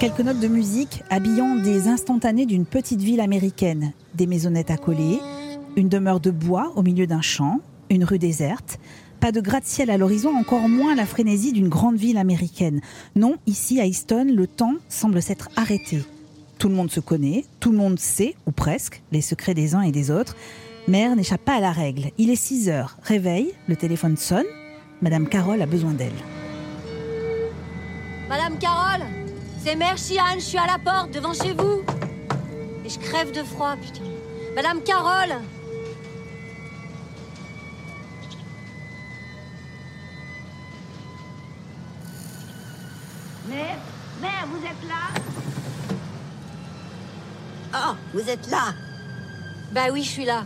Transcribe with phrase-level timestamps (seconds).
[0.00, 3.92] Quelques notes de musique habillant des instantanés d'une petite ville américaine.
[4.14, 5.20] Des maisonnettes accolées,
[5.76, 7.60] une demeure de bois au milieu d'un champ,
[7.90, 8.80] une rue déserte.
[9.20, 12.80] Pas de gratte-ciel à l'horizon, encore moins la frénésie d'une grande ville américaine.
[13.14, 16.02] Non, ici à Easton, le temps semble s'être arrêté.
[16.58, 19.82] Tout le monde se connaît, tout le monde sait, ou presque, les secrets des uns
[19.82, 20.34] et des autres.
[20.88, 22.10] Mère n'échappe pas à la règle.
[22.16, 22.96] Il est 6 heures.
[23.02, 24.46] Réveil, le téléphone sonne.
[25.02, 26.08] Madame Carole a besoin d'elle.
[28.30, 29.04] Madame Carole,
[29.62, 31.82] c'est Mère Chiane, je suis à la porte, devant chez vous.
[32.84, 34.04] Et je crève de froid, putain.
[34.54, 35.36] Madame Carole
[43.48, 43.78] Mère,
[44.20, 45.20] mère, vous êtes là?
[47.74, 48.74] Oh, vous êtes là
[49.72, 50.44] Bah oui, je suis là.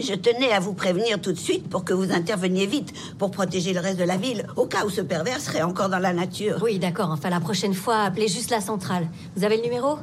[0.00, 3.72] Je tenais à vous prévenir tout de suite pour que vous interveniez vite, pour protéger
[3.72, 6.58] le reste de la ville, au cas où ce pervers serait encore dans la nature.
[6.62, 9.08] Oui, d'accord, enfin la prochaine fois, appelez juste la centrale.
[9.36, 9.98] Vous avez le numéro?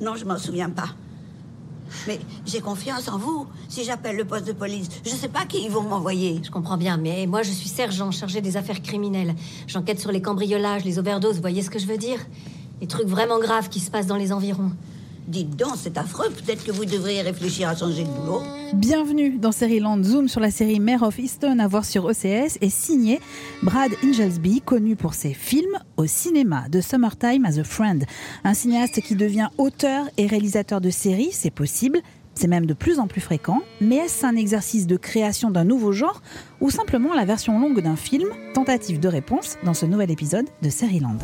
[0.00, 0.90] Non, je m'en souviens pas.
[2.06, 3.46] Mais j'ai confiance en vous.
[3.68, 6.40] Si j'appelle le poste de police, je sais pas qui ils vont m'envoyer.
[6.44, 9.34] Je comprends bien, mais moi je suis sergent chargé des affaires criminelles.
[9.66, 12.20] J'enquête sur les cambriolages, les overdoses, vous voyez ce que je veux dire?
[12.80, 14.70] Les trucs vraiment graves qui se passent dans les environs.
[15.30, 16.28] Dites donc, c'est affreux.
[16.30, 18.42] Peut-être que vous devriez réfléchir à changer de boulot.
[18.74, 22.68] Bienvenue dans Land Zoom sur la série Mare of Easton à voir sur OCS est
[22.68, 23.20] signé
[23.62, 28.04] Brad Inglesby, connu pour ses films au cinéma de Summertime as a Friend.
[28.42, 32.00] Un cinéaste qui devient auteur et réalisateur de séries, c'est possible.
[32.34, 35.92] C'est même de plus en plus fréquent, mais est-ce un exercice de création d'un nouveau
[35.92, 36.22] genre
[36.60, 38.28] ou simplement la version longue d'un film?
[38.52, 41.18] Tentative de réponse dans ce nouvel épisode de Land.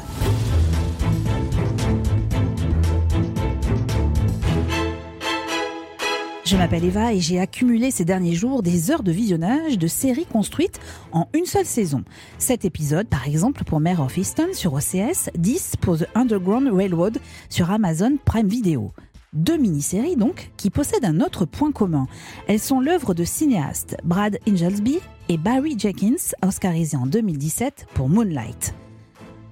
[6.47, 10.27] Je m'appelle Eva et j'ai accumulé ces derniers jours des heures de visionnage de séries
[10.27, 10.79] construites
[11.11, 12.05] en une seule saison.
[12.39, 17.19] Cet épisode, par exemple, pour Mare of Easton sur OCS, 10 pour The Underground Railroad
[17.49, 18.93] sur Amazon Prime Video.
[19.33, 22.07] Deux mini-séries donc qui possèdent un autre point commun.
[22.47, 28.73] Elles sont l'œuvre de cinéastes Brad Inglesby et Barry Jenkins, oscarisés en 2017 pour Moonlight.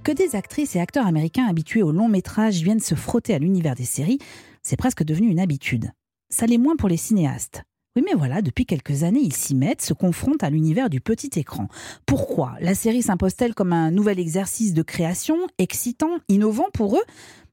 [0.04, 3.74] Que des actrices et acteurs américains habitués au long métrage viennent se frotter à l'univers
[3.74, 4.20] des séries,
[4.62, 5.90] c'est presque devenu une habitude
[6.34, 7.62] ça l'est moins pour les cinéastes.
[7.96, 11.30] Oui, mais voilà, depuis quelques années, ils s'y mettent, se confrontent à l'univers du petit
[11.38, 11.68] écran.
[12.06, 12.54] Pourquoi?
[12.60, 17.04] La série s'impose-t-elle comme un nouvel exercice de création, excitant, innovant pour eux?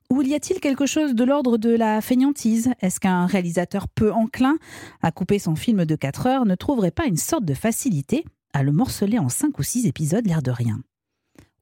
[0.10, 4.58] Ou y a-t-il quelque chose de l'ordre de la feignantise Est-ce qu'un réalisateur peu enclin
[5.04, 8.64] à couper son film de 4 heures ne trouverait pas une sorte de facilité à
[8.64, 10.82] le morceler en 5 ou 6 épisodes, l'air de rien?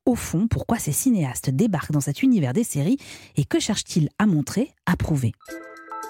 [0.06, 2.97] Au fond, pourquoi ces cinéastes débarquent dans cet univers des séries
[3.36, 5.34] et que cherchent-ils à montrer, à prouver?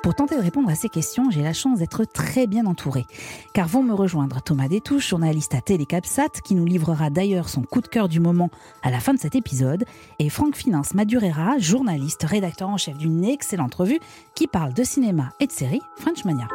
[0.02, 3.06] Pour tenter de répondre à ces questions, j'ai la chance d'être très bien entourée.
[3.54, 7.82] Car vont me rejoindre Thomas Détouche, journaliste à Télécapsat, qui nous livrera d'ailleurs son coup
[7.82, 8.50] de cœur du moment
[8.82, 9.86] à la fin de cet épisode,
[10.20, 14.00] et Franck Finance Madurera, journaliste, rédacteur en chef d'une excellente revue
[14.36, 16.48] qui parle de cinéma et de séries French Mania.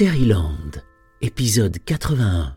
[0.00, 0.82] Land,
[1.20, 2.56] épisode 81.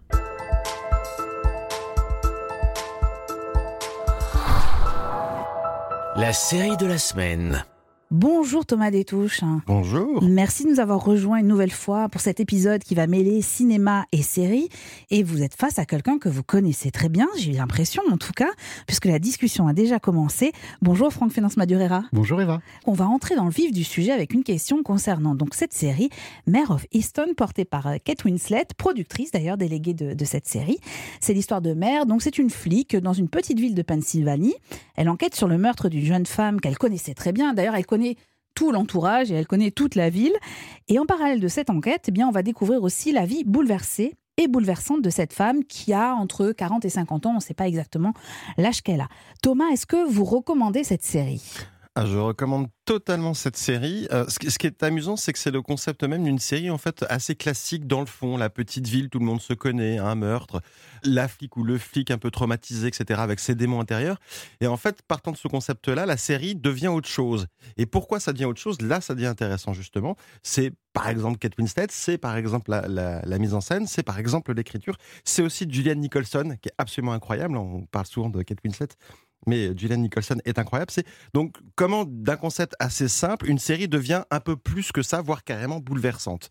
[6.18, 7.64] La série de la semaine.
[8.14, 9.40] Bonjour Thomas Détouche.
[9.68, 10.22] Bonjour.
[10.22, 14.06] Merci de nous avoir rejoints une nouvelle fois pour cet épisode qui va mêler cinéma
[14.12, 14.68] et série.
[15.12, 18.34] Et vous êtes face à quelqu'un que vous connaissez très bien, j'ai l'impression en tout
[18.34, 18.50] cas,
[18.86, 20.52] puisque la discussion a déjà commencé.
[20.82, 22.04] Bonjour Franck Finance Madurera.
[22.12, 22.60] Bonjour Eva.
[22.86, 26.10] On va entrer dans le vif du sujet avec une question concernant donc cette série,
[26.48, 30.80] Mare of Easton, portée par euh, Kate Winslet, productrice d'ailleurs déléguée de, de cette série.
[31.22, 34.56] C'est l'histoire de Mère, donc c'est une flic dans une petite ville de Pennsylvanie.
[34.98, 37.54] Elle enquête sur le meurtre d'une jeune femme qu'elle connaissait très bien.
[37.54, 38.16] D'ailleurs, elle connaît
[38.56, 40.34] tout l'entourage et elle connaît toute la ville.
[40.88, 44.16] Et en parallèle de cette enquête, eh bien, on va découvrir aussi la vie bouleversée
[44.38, 47.54] et bouleversante de cette femme qui a entre 40 et 50 ans, on ne sait
[47.54, 48.14] pas exactement
[48.58, 49.10] l'âge qu'elle a.
[49.44, 51.44] Thomas, est-ce que vous recommandez cette série?
[51.94, 54.08] Ah, je recommande totalement cette série.
[54.14, 57.04] Euh, ce, qui est amusant, c'est que c'est le concept même d'une série en fait
[57.10, 58.38] assez classique dans le fond.
[58.38, 60.62] La petite ville, tout le monde se connaît, un meurtre,
[61.04, 64.22] la flic ou le flic un peu traumatisé, etc., avec ses démons intérieurs.
[64.62, 67.48] Et en fait, partant de ce concept-là, la série devient autre chose.
[67.76, 68.80] Et pourquoi ça devient autre chose?
[68.80, 70.16] Là, ça devient intéressant justement.
[70.44, 74.18] C'est par exemple Kate Winslet, c'est par exemple la, la mise en scène, c'est par
[74.18, 74.96] exemple l'écriture,
[75.26, 77.58] c'est aussi Julianne Nicholson qui est absolument incroyable.
[77.58, 78.88] On parle souvent de Kate Winslet
[79.48, 80.92] mais Julian Nicholson est incroyable.
[80.92, 85.22] C'est donc comment d'un concept assez simple, une série devient un peu plus que ça,
[85.22, 86.50] voire carrément bouleversante?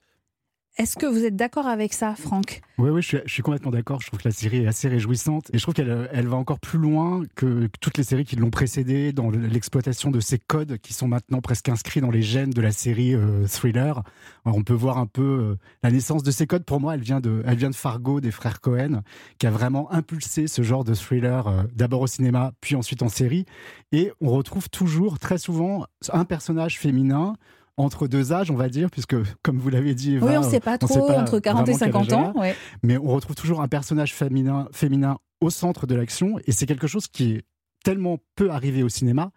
[0.80, 2.62] Est-ce que vous êtes d'accord avec ça, Franck?
[2.78, 4.00] Oui, oui, je suis, complètement d'accord.
[4.00, 6.58] Je trouve que la série est assez réjouissante et je trouve qu'elle elle va encore
[6.58, 10.94] plus loin que toutes les séries qui l'ont précédée dans l'exploitation de ces codes qui
[10.94, 14.02] sont maintenant presque inscrits dans les gènes de la série euh, thriller.
[14.46, 16.64] On peut voir un peu euh, la naissance de ces codes.
[16.64, 19.02] Pour moi, elle vient de, elle vient de Fargo, des frères Cohen,
[19.36, 23.10] qui a vraiment impulsé ce genre de thriller euh, d'abord au cinéma, puis ensuite en
[23.10, 23.44] série.
[23.92, 27.34] Et on retrouve toujours, très souvent, un personnage féminin
[27.80, 30.60] entre deux âges, on va dire, puisque, comme vous l'avez dit, oui, on ne sait
[30.60, 32.34] pas trop, entre 40 et 50 ans.
[32.82, 36.86] Mais on retrouve toujours un personnage féminin, féminin au centre de l'action, et c'est quelque
[36.86, 37.42] chose qui est
[37.84, 39.30] tellement peu arrivé au cinéma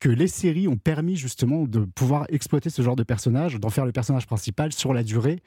[0.00, 3.84] que les séries ont permis justement de pouvoir exploiter ce genre de personnage, d'en faire
[3.84, 5.42] le personnage principal sur la durée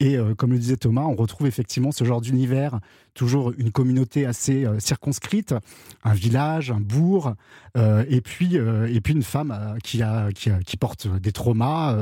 [0.00, 2.80] et euh, comme le disait Thomas, on retrouve effectivement ce genre d'univers,
[3.14, 5.54] toujours une communauté assez euh, circonscrite,
[6.02, 7.34] un village, un bourg,
[7.76, 11.96] euh, et puis et puis une femme qui a, qui, qui porte des traumas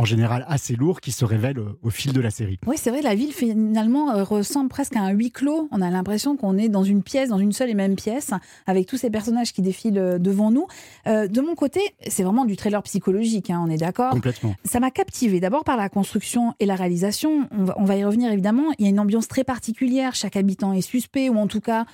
[0.00, 2.58] en général assez lourd qui se révèle au fil de la série.
[2.66, 5.68] Oui, c'est vrai, la ville finalement euh, ressemble presque à un huis clos.
[5.72, 8.30] On a l'impression qu'on est dans une pièce, dans une seule et même pièce,
[8.66, 10.66] avec tous ces personnages qui défilent euh, devant nous.
[11.06, 14.54] Euh, de mon côté, c'est vraiment du trailer psychologique, hein, on est d'accord Complètement.
[14.64, 17.46] Ça m'a captivé d'abord par la construction et la réalisation.
[17.50, 18.72] On va, on va y revenir évidemment.
[18.78, 20.14] Il y a une ambiance très particulière.
[20.14, 21.84] Chaque habitant est suspect, ou en tout cas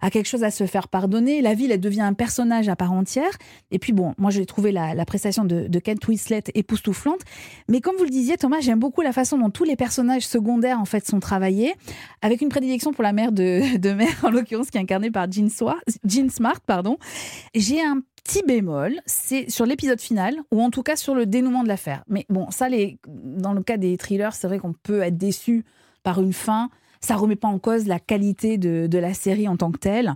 [0.00, 1.42] a quelque chose à se faire pardonner.
[1.42, 3.30] La ville, elle devient un personnage à part entière.
[3.70, 7.20] Et puis bon, moi j'ai trouvé la, prestation de, de Kate Winslet époustouflante.
[7.68, 10.80] Mais comme vous le disiez, Thomas, j'aime beaucoup la façon dont tous les personnages secondaires
[10.80, 11.74] en fait sont travaillés,
[12.22, 15.30] avec une prédilection pour la mère de, de mère, en l'occurrence qui est incarnée par
[15.30, 15.48] Jean,
[16.04, 16.60] Jean Smart.
[16.60, 16.98] pardon.
[17.54, 21.62] J'ai un petit bémol, c'est sur l'épisode final, ou en tout cas sur le dénouement
[21.62, 22.04] de l'affaire.
[22.08, 25.64] Mais bon, ça, les, dans le cas des thrillers, c'est vrai qu'on peut être déçu
[26.02, 26.70] par une fin
[27.00, 30.14] ça remet pas en cause la qualité de, la série en tant que telle.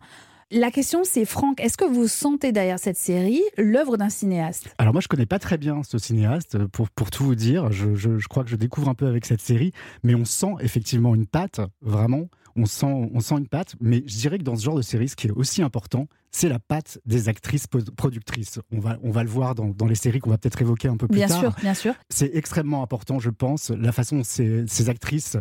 [0.51, 4.69] La question, c'est Franck, est-ce que vous sentez derrière cette série l'œuvre d'un cinéaste?
[4.79, 7.73] Alors moi, je connais pas très bien ce cinéaste, pour, pour tout vous dire.
[7.73, 9.73] Je, je, crois que je découvre un peu avec cette série,
[10.05, 12.29] mais on sent effectivement une patte, vraiment.
[12.57, 15.09] On sent, on sent une patte, mais je dirais que dans ce genre de série,
[15.09, 17.67] ce qui est aussi important, c'est la patte des actrices
[17.97, 18.61] productrices.
[18.71, 20.97] On va, on va le voir dans, dans les séries qu'on va peut-être évoquer un
[20.97, 21.41] peu plus bien tard.
[21.41, 21.95] Bien sûr, bien sûr.
[22.11, 25.37] C'est extrêmement important, je pense, la façon dont ces, ces actrices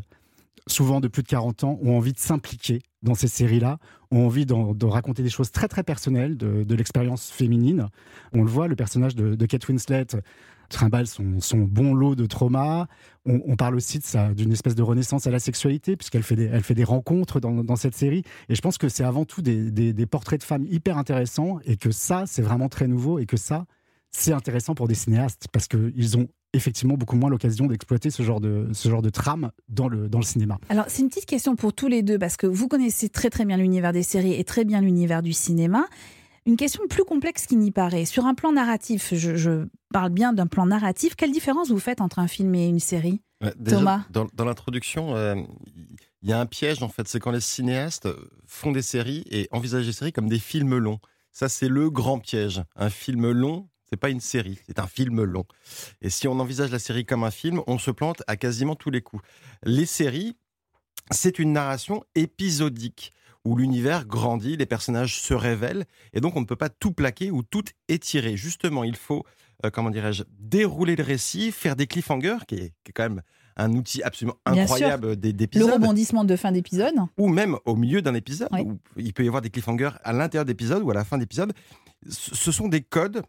[0.68, 3.78] souvent de plus de 40 ans, ont envie de s'impliquer dans ces séries-là,
[4.12, 7.88] ont envie de raconter des choses très très personnelles de, l'expérience féminine.
[8.34, 10.08] On le voit, le personnage de, Kate Winslet
[10.70, 12.88] trimballe son, son, bon lot de traumas.
[13.26, 14.00] On, parle aussi
[14.36, 17.96] d'une espèce de renaissance à la sexualité, puisqu'elle fait, des, fait des rencontres dans, cette
[17.96, 18.24] série.
[18.50, 21.78] Et je pense que c'est avant tout des, des portraits de femmes hyper intéressants, et
[21.78, 23.66] que ça, c'est vraiment très nouveau, et que ça,
[24.12, 28.40] c'est intéressant pour des cinéastes, parce qu'ils ont effectivement beaucoup moins l'occasion d'exploiter ce genre
[28.40, 30.60] de ce genre de trame dans le dans le cinéma.
[30.70, 33.46] Alors c'est une petite question pour tous les deux parce que vous connaissez très très
[33.46, 35.86] bien l'univers des séries et très bien l'univers du cinéma.
[36.46, 38.04] Une question plus complexe qu'il n'y paraît.
[38.04, 41.16] Sur un plan narratif, je, parle bien d'un plan narratif.
[41.16, 43.22] Quelle différence vous faites entre un film et une série,
[43.66, 44.02] Thomas?
[44.10, 45.36] Dans, dans l'introduction, euh,
[46.22, 48.10] il y a un piège en fait, c'est quand les cinéastes
[48.46, 51.00] font des séries et envisagent des séries comme des films longs.
[51.32, 52.62] Ça, c'est le grand piège.
[52.76, 55.46] Un film long, c'est pas une série, c'est un film long.
[56.02, 58.90] Et si on envisage la série comme un film, on se plante à quasiment tous
[58.90, 59.22] les coups.
[59.62, 60.36] Les séries,
[61.12, 63.14] c'est une narration épisodique
[63.46, 67.30] où l'univers grandit, les personnages se révèlent, et donc on ne peut pas tout plaquer
[67.30, 68.36] ou tout étirer.
[68.36, 69.26] Justement, il faut,
[69.64, 73.22] euh, comment dirais-je, dérouler le récit, faire des cliffhangers, qui est, quand même
[73.58, 75.68] un outil absolument incroyable d'épisode.
[75.68, 76.96] Le rebondissement de fin d'épisode.
[77.20, 78.50] Ou même au milieu d'un épisode.
[78.98, 81.54] il peut y avoir des cliffhangers à l'intérieur d'épisode ou à la fin d'épisode.
[82.10, 83.22] Ce sont des codes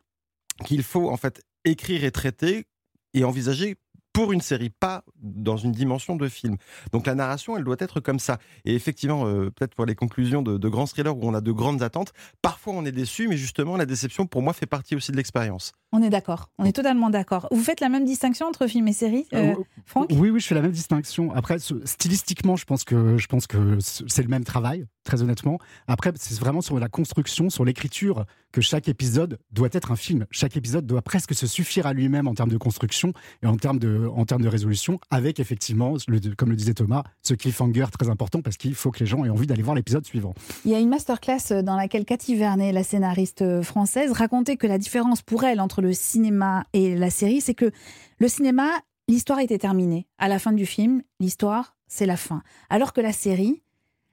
[0.64, 2.66] qu'il faut en fait écrire et traiter
[3.14, 3.76] et envisager
[4.14, 6.56] pour une série, pas dans une dimension de film.
[6.92, 8.38] Donc la narration, elle doit être comme ça.
[8.64, 11.52] Et effectivement, euh, peut-être pour les conclusions de, de, grands thrillers où on a de
[11.52, 15.10] grandes attentes, parfois on est déçu, mais justement la déception, pour moi, fait partie aussi
[15.10, 15.72] de l'expérience.
[15.96, 17.46] On est d'accord, on est totalement d'accord.
[17.52, 20.08] Vous faites la même distinction entre film et série, euh, euh, Franck?
[20.10, 21.32] Oui, oui, je fais la même distinction.
[21.32, 25.58] Après, stylistiquement, je pense que je pense que c'est le même travail, très honnêtement.
[25.86, 30.26] Après, c'est vraiment sur la construction, sur l'écriture que chaque épisode doit être un film.
[30.32, 33.12] Chaque épisode doit presque se suffire à lui-même en termes de construction
[33.44, 35.94] et en termes de, en termes de résolution, avec effectivement,
[36.36, 39.30] comme le disait Thomas, ce cliffhanger très important parce qu'il faut que les gens aient
[39.30, 40.34] envie d'aller voir l'épisode suivant.
[40.64, 44.78] Il y a une masterclass dans laquelle Cathy Vernet, la scénariste française, racontait que la
[44.78, 47.70] différence pour elle entre le cinéma et la série, c'est que
[48.18, 48.70] le cinéma,
[49.06, 50.06] l'histoire était terminée.
[50.18, 52.42] À la fin du film, l'histoire, c'est la fin.
[52.70, 53.62] Alors que la série,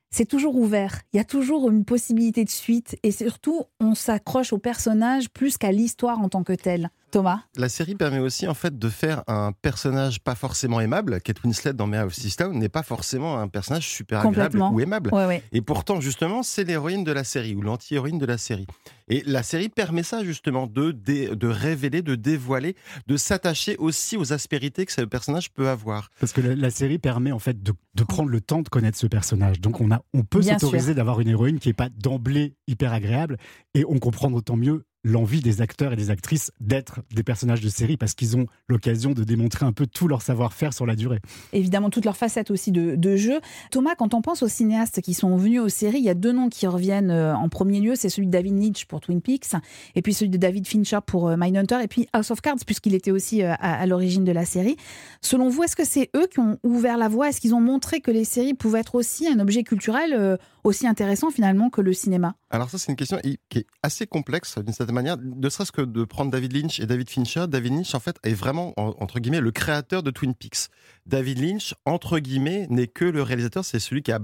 [0.09, 1.01] c'est toujours ouvert.
[1.13, 5.57] Il y a toujours une possibilité de suite et surtout, on s'accroche au personnage plus
[5.57, 6.89] qu'à l'histoire en tant que telle.
[7.11, 11.19] Thomas La série permet aussi en fait de faire un personnage pas forcément aimable.
[11.21, 15.13] Kate Winslet dans Mare of Easttown n'est pas forcément un personnage super agréable ou aimable.
[15.13, 15.43] Ouais, ouais.
[15.51, 18.65] Et pourtant, justement, c'est l'héroïne de la série ou l'anti-héroïne de la série.
[19.09, 22.75] Et la série permet ça, justement, de, dé- de révéler, de dévoiler,
[23.07, 26.09] de s'attacher aussi aux aspérités que ce personnage peut avoir.
[26.21, 28.97] Parce que la, la série permet en fait de, de prendre le temps de connaître
[28.97, 29.59] ce personnage.
[29.59, 33.37] Donc on, a, on peut s'autoriser d'avoir une héroïne qui n'est pas d'emblée hyper agréable
[33.73, 37.69] et on comprend d'autant mieux l'envie des acteurs et des actrices d'être des personnages de
[37.69, 41.19] série parce qu'ils ont l'occasion de démontrer un peu tout leur savoir-faire sur la durée.
[41.53, 43.41] évidemment toutes leurs facettes aussi de, jeu.
[43.71, 46.31] Thomas, quand on pense aux cinéastes qui sont venus aux séries, il y a deux
[46.31, 47.93] noms qui reviennent euh, en premier lieu.
[47.95, 49.53] C'est celui de David Lynch pour Twin Peaks
[49.95, 52.95] et puis celui de David Fincher pour euh, Mindhunter et puis House of Cards puisqu'il
[52.95, 54.77] était aussi euh, à, à l'origine de la série.
[55.21, 57.29] Selon vous, est-ce que c'est eux qui ont ouvert la voie?
[57.29, 61.31] Est-ce qu'ils ont montré que les séries pouvaient être aussi un objet culturel aussi intéressant
[61.31, 64.95] finalement que le cinéma Alors ça, c'est une question qui est assez complexe d'une certaine
[64.95, 65.17] manière.
[65.17, 67.45] Ne serait-ce que de prendre David Lynch et David Fincher.
[67.47, 70.67] David Lynch, en fait, est vraiment, en- entre guillemets, le créateur de Twin Peaks.
[71.05, 73.65] David Lynch, entre guillemets, n'est que le réalisateur.
[73.65, 74.19] C'est celui qui a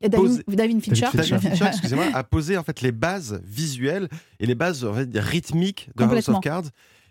[0.00, 1.06] Et David, Posé- David Fincher.
[1.12, 4.94] David David Fincher, excusez-moi, a posé en fait les bases visuelles et les bases en
[4.94, 6.64] fait, rythmiques de House of Cards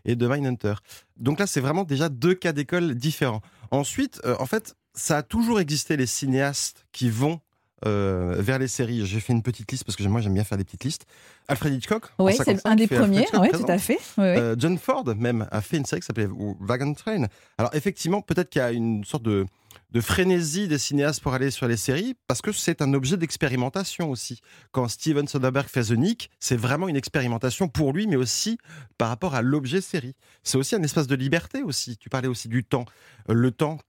[0.05, 0.75] et de Mindhunter.
[1.17, 3.41] Donc là, c'est vraiment déjà deux cas d'école différents.
[3.71, 7.41] Ensuite, euh, en fait, ça a toujours existé les cinéastes qui vont
[7.86, 9.05] euh, vers les séries.
[9.05, 11.05] J'ai fait une petite liste parce que moi j'aime bien faire des petites listes.
[11.48, 12.05] Alfred Hitchcock.
[12.19, 14.00] Oui, c'est 55, un des premiers, ouais, tout à fait.
[14.19, 17.25] Euh, John Ford même a fait une série qui s'appelait Wagon Train.
[17.57, 19.45] Alors effectivement, peut-être qu'il y a une sorte de,
[19.91, 24.12] de frénésie des cinéastes pour aller sur les séries, parce que c'est un objet d'expérimentation
[24.12, 24.41] aussi.
[24.71, 28.57] Quand Steven Soderbergh fait The Nick, c'est vraiment une expérimentation pour lui, mais aussi
[28.98, 30.15] par rapport à l'objet série.
[30.43, 31.98] C'est aussi un espace de liberté aussi.
[31.98, 32.86] Tu parlais aussi du temps.
[33.27, 33.79] Le temps.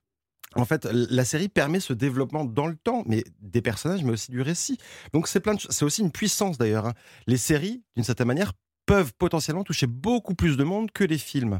[0.55, 4.31] En fait, la série permet ce développement dans le temps, mais des personnages, mais aussi
[4.31, 4.77] du récit.
[5.13, 5.71] Donc c'est plein de choses.
[5.71, 6.87] C'est aussi une puissance d'ailleurs.
[6.87, 6.93] hein.
[7.27, 8.51] Les séries, d'une certaine manière,
[8.85, 11.59] peuvent potentiellement toucher beaucoup plus de monde que les films.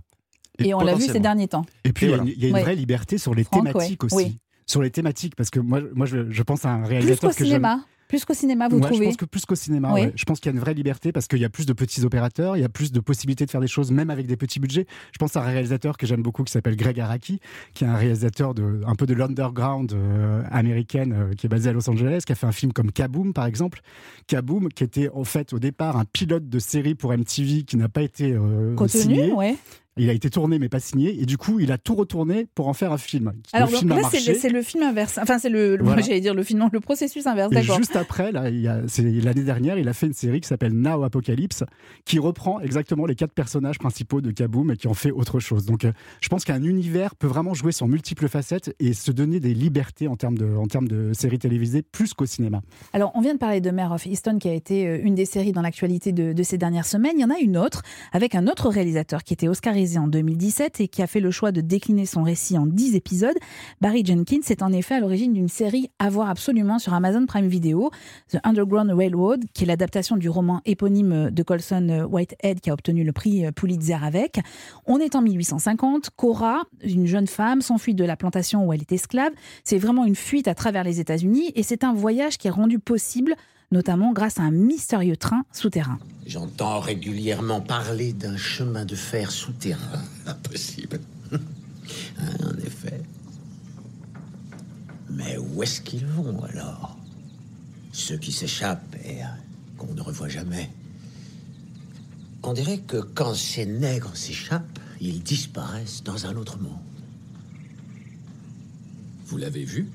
[0.60, 1.66] Et on l'a vu ces derniers temps.
[1.86, 2.30] Et puis il y a voilà.
[2.32, 2.62] une- il y a une Ouais.
[2.64, 4.14] vraie liberté sur les Franck, thématiques ouais.
[4.14, 4.26] aussi.
[4.26, 4.40] Oui.
[4.68, 7.36] Sur les thématiques, parce que moi, moi je, je pense à un Plus réalisateur qu'au
[7.36, 7.86] que j'aime cinéma.
[8.12, 10.02] Plus qu'au cinéma, vous Ouais, trouvez Je pense que plus qu'au cinéma, Oui.
[10.02, 10.12] ouais.
[10.18, 12.04] je pense qu'il y a une vraie liberté parce qu'il y a plus de petits
[12.04, 14.60] opérateurs, il y a plus de possibilités de faire des choses même avec des petits
[14.60, 14.86] budgets.
[15.14, 17.40] Je pense à un réalisateur que j'aime beaucoup qui s'appelle Greg Araki,
[17.74, 21.70] qui est un réalisateur de un peu de l'underground euh, américaine euh, qui est basé
[21.70, 23.80] à Los Angeles, qui a fait un film comme Kaboom par exemple.
[24.28, 27.88] Kaboom qui était en fait au départ un pilote de série pour MTV qui n'a
[27.88, 29.32] pas été euh, Contenu, signé.
[29.32, 29.56] ouais.
[29.98, 32.68] Il a été tourné mais pas signé et du coup il a tout retourné pour
[32.70, 33.34] en faire un film.
[33.52, 35.20] Alors le donc film a là, c'est le, c'est le film inverse.
[35.22, 36.02] Enfin, c'est le, le- Voilà.
[36.06, 37.78] j'allais dire le film, non, le processus inverse, Et d'accord.
[37.78, 41.64] juste après, là, l'année dernière, il a fait une série qui s'appelle Now Apocalypse,
[42.06, 45.66] qui reprend exactement les quatre personnages principaux de Kaboom et qui en fait autre chose.
[45.66, 49.40] Donc, euh, je pense qu'un univers peut vraiment jouer sur multiples facettes et se donner
[49.40, 52.62] des libertés en termes de, en termes de séries télévisées plus qu'au cinéma.
[52.94, 55.26] Alors, on vient de parler de Mare of Easton, qui a été euh, une des
[55.26, 57.14] séries dans l'actualité de, de ces dernières semaines.
[57.18, 57.82] Il y en a une autre,
[58.14, 59.48] avec un autre réalisateur qui était
[59.98, 63.38] en 2017 et qui a fait le choix de décliner son récit en 10 épisodes.
[63.82, 67.48] Barry Jenkins est en effet à l'origine d'une série à voir absolument sur Amazon Prime
[67.48, 67.90] Video,
[68.30, 73.04] The Underground Railroad, qui est l'adaptation du roman éponyme de Colson Whitehead, qui a obtenu
[73.04, 74.40] le prix Pulitzer avec.
[74.86, 76.12] On est en 1850.
[76.16, 79.32] Cora, une jeune femme, s'enfuit de la plantation où elle est esclave.
[79.64, 82.80] C'est vraiment une fuite à travers les États-Unis et c'est un voyage qui est rendu
[82.80, 83.36] possible
[83.72, 86.00] notamment grâce à un mystérieux train souterrain.
[86.26, 90.02] J'entends régulièrement parler d'un chemin de fer souterrain.
[90.26, 91.00] Impossible.
[92.20, 93.02] Hein, en effet.
[95.10, 96.96] Mais où est-ce qu'ils vont alors?
[97.92, 99.28] Ceux qui s'échappent et euh,
[99.78, 100.70] qu'on ne revoit jamais.
[102.44, 106.80] On dirait que quand ces nègres s'échappent, ils disparaissent dans un autre monde.
[109.26, 109.90] Vous l'avez vu?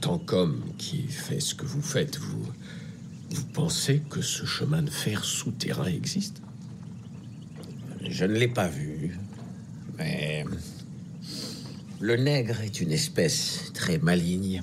[0.00, 2.44] Tant qu'homme qui fait ce que vous faites, vous.
[3.30, 6.42] Vous pensez que ce chemin de fer souterrain existe?
[8.08, 9.16] Je ne l'ai pas vu,
[9.98, 10.44] mais
[12.00, 14.62] le nègre est une espèce très maligne.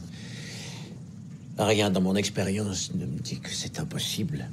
[1.58, 4.50] Rien dans mon expérience ne me dit que c'est impossible,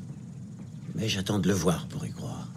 [0.95, 2.49] mais j'attends de le voir pour y croire.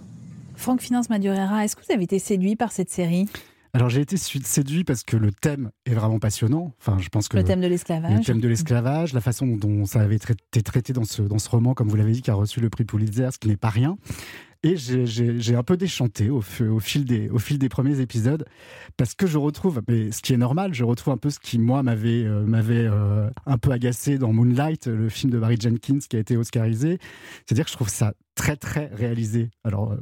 [0.56, 3.28] Franck Finance Madureira, est-ce que vous avez été séduit par cette série?
[3.74, 6.74] Alors, j'ai été séduit parce que le thème est vraiment passionnant.
[6.80, 9.86] Enfin, je pense que Le thème de le l'esclavage thème de l'esclavage, la façon dont
[9.86, 12.36] ça avait été traité dans ce, dans ce roman, comme vous l'avez dit, qui a
[12.36, 13.98] reçu le prix Pulitzer, ce qui n'est pas rien.
[14.64, 18.44] Et j'ai- un peu déchanté au, au, fil des, au fil des premiers épisodes,
[18.98, 21.60] parce que je retrouve, mais ce qui est normal, je retrouve un peu ce qui,
[21.60, 26.00] moi, m'avait euh, m'avait euh, un peu agacé dans Moonlight, le film de Barry Jenkins
[26.10, 26.98] qui a été oscarisé.
[27.46, 29.52] C'est-à-dire que je trouve ça très, très réalisé.
[29.64, 29.98] Alors, euh,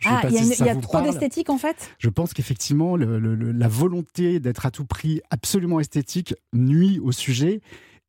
[0.00, 1.58] je, Ah, il y a, si une- ça il y a vous trop d'esthétique en
[1.58, 1.90] fait?
[1.98, 6.98] Je pense qu'effectivement, le- le- le- la volonté d'être à tout prix absolument esthétique nuit
[6.98, 7.60] au sujet.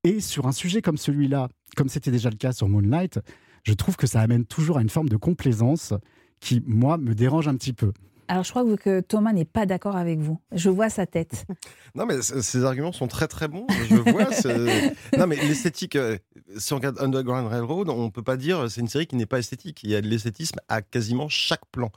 [0.03, 3.19] Et sur un sujet comme celui-là, comme c'était déjà le cas sur Moonlight,
[3.63, 5.93] je trouve que ça amène toujours à une forme de complaisance
[6.39, 7.93] qui, moi, me dérange un petit peu.
[8.31, 10.39] Alors, je crois que Thomas n'est pas d'accord avec vous.
[10.53, 11.45] Je vois sa tête.
[11.95, 13.67] non, mais ces arguments sont très très bons.
[13.89, 14.29] Je vois.
[15.17, 16.17] non, mais l'esthétique, euh,
[16.55, 19.39] si on regarde Underground Railroad, on peut pas dire c'est une série qui n'est pas
[19.39, 19.83] esthétique.
[19.83, 21.91] Il y a de l'esthétisme à quasiment chaque plan.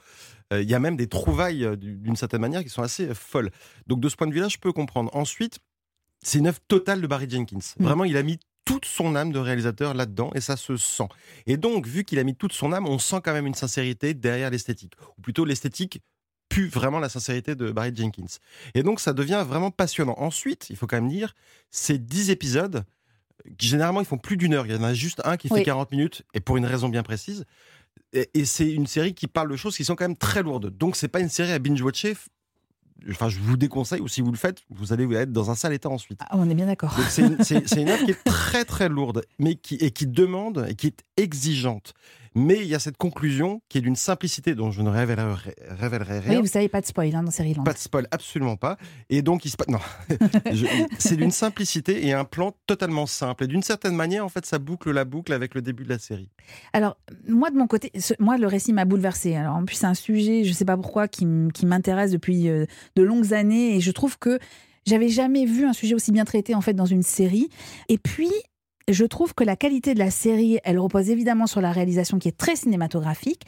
[0.51, 3.49] Euh, il y a même des trouvailles euh, d'une certaine manière qui sont assez folles.
[3.87, 5.15] Donc, de ce point de vue-là, je peux comprendre.
[5.15, 5.59] Ensuite,
[6.21, 7.59] c'est une œuvre totale de Barry Jenkins.
[7.79, 7.83] Mm.
[7.85, 11.07] Vraiment, il a mis toute son âme de réalisateur là-dedans et ça se sent.
[11.45, 14.13] Et donc, vu qu'il a mis toute son âme, on sent quand même une sincérité
[14.13, 14.95] derrière l'esthétique.
[15.17, 16.01] Ou plutôt, l'esthétique
[16.55, 18.39] pue vraiment la sincérité de Barry Jenkins.
[18.75, 20.15] Et donc, ça devient vraiment passionnant.
[20.17, 21.35] Ensuite, il faut quand même dire,
[21.69, 22.85] ces 10 épisodes,
[23.57, 24.65] qui généralement, ils font plus d'une heure.
[24.65, 27.03] Il y en a juste un qui fait 40 minutes, et pour une raison bien
[27.03, 27.43] précise.
[28.13, 30.69] Et, et c'est une série qui parle de choses qui sont quand même très lourdes.
[30.69, 32.15] Donc, c'est pas une série à binge-watcher
[33.09, 35.73] enfin, je vous déconseille, ou si vous le faites, vous allez être dans un sale
[35.73, 36.19] état ensuite.
[36.21, 36.97] Ah, on est bien d'accord.
[37.09, 37.37] C'est une,
[37.77, 41.03] une, œuvre qui est très très lourde, mais qui, et qui demande, et qui est
[41.17, 41.93] exigeante.
[42.35, 46.19] Mais il y a cette conclusion qui est d'une simplicité dont je ne révélerai, révélerai
[46.19, 46.35] rien.
[46.35, 48.77] Oui, vous savez, pas de spoil hein, dans Série Pas de spoil, absolument pas.
[49.09, 49.79] Et donc, il se non,
[50.99, 53.45] c'est d'une simplicité et un plan totalement simple.
[53.45, 55.97] Et d'une certaine manière, en fait, ça boucle la boucle avec le début de la
[55.97, 56.29] série.
[56.73, 59.35] Alors, moi, de mon côté, moi, le récit m'a bouleversé.
[59.35, 62.65] Alors, en plus, c'est un sujet, je ne sais pas pourquoi, qui, m'intéresse depuis euh,
[62.95, 63.75] de longues années.
[63.75, 64.39] Et je trouve que
[64.85, 67.49] j'avais jamais vu un sujet aussi bien traité en fait dans une série.
[67.89, 68.29] Et puis
[68.87, 72.27] je trouve que la qualité de la série, elle repose évidemment sur la réalisation qui
[72.27, 73.43] est très cinématographique,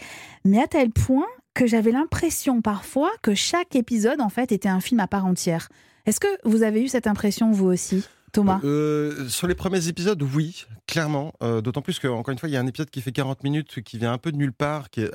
[0.45, 4.79] mais à tel point que j'avais l'impression parfois que chaque épisode, en fait, était un
[4.79, 5.69] film à part entière.
[6.05, 8.59] Est-ce que vous avez eu cette impression, vous aussi Thomas?
[8.63, 11.33] Euh, Sur les premiers épisodes, oui, clairement.
[11.43, 13.81] Euh, d'autant plus qu'encore une fois, il y a un épisode qui fait 40 minutes,
[13.81, 15.11] qui vient un peu de nulle part, qui est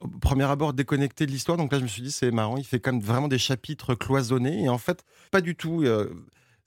[0.00, 1.56] au premier abord déconnecté de l'histoire.
[1.56, 3.94] Donc là, je me suis dit, c'est marrant, il fait quand même vraiment des chapitres
[3.94, 4.64] cloisonnés.
[4.64, 5.82] Et en fait, pas du tout.
[5.82, 6.08] Euh,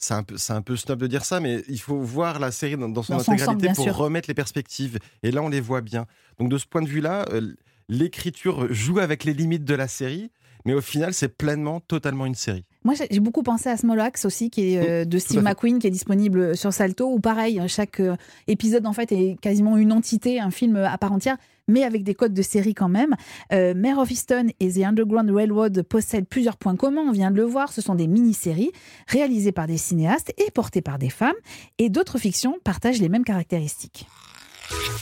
[0.01, 2.75] c'est un, peu, un peu snob de dire ça, mais il faut voir la série
[2.75, 4.97] dans, son intégralité pour remettre les perspectives.
[5.21, 6.07] Et là, on les voit bien.
[6.39, 7.53] Donc de ce point de vue-là, euh,
[7.87, 10.31] l'écriture joue avec les limites de la série,
[10.65, 12.65] mais au final, c'est pleinement, totalement une série.
[12.83, 15.85] Moi, j'ai beaucoup pensé à Small Axe aussi, qui est euh, de Steve McQueen, qui
[15.85, 18.15] est disponible sur Salto, où pareil, chaque euh,
[18.47, 21.37] épisode en fait est quasiment une entité, un film à part entière
[21.67, 23.15] mais avec des codes de série quand même.
[23.53, 27.37] Euh, Mare of Easton et The Underground Railroad possèdent plusieurs points communs, on vient de
[27.37, 28.71] le voir, ce sont des mini-séries
[29.07, 31.35] réalisées par des cinéastes et portées par des femmes,
[31.77, 34.07] et d'autres fictions partagent les mêmes caractéristiques.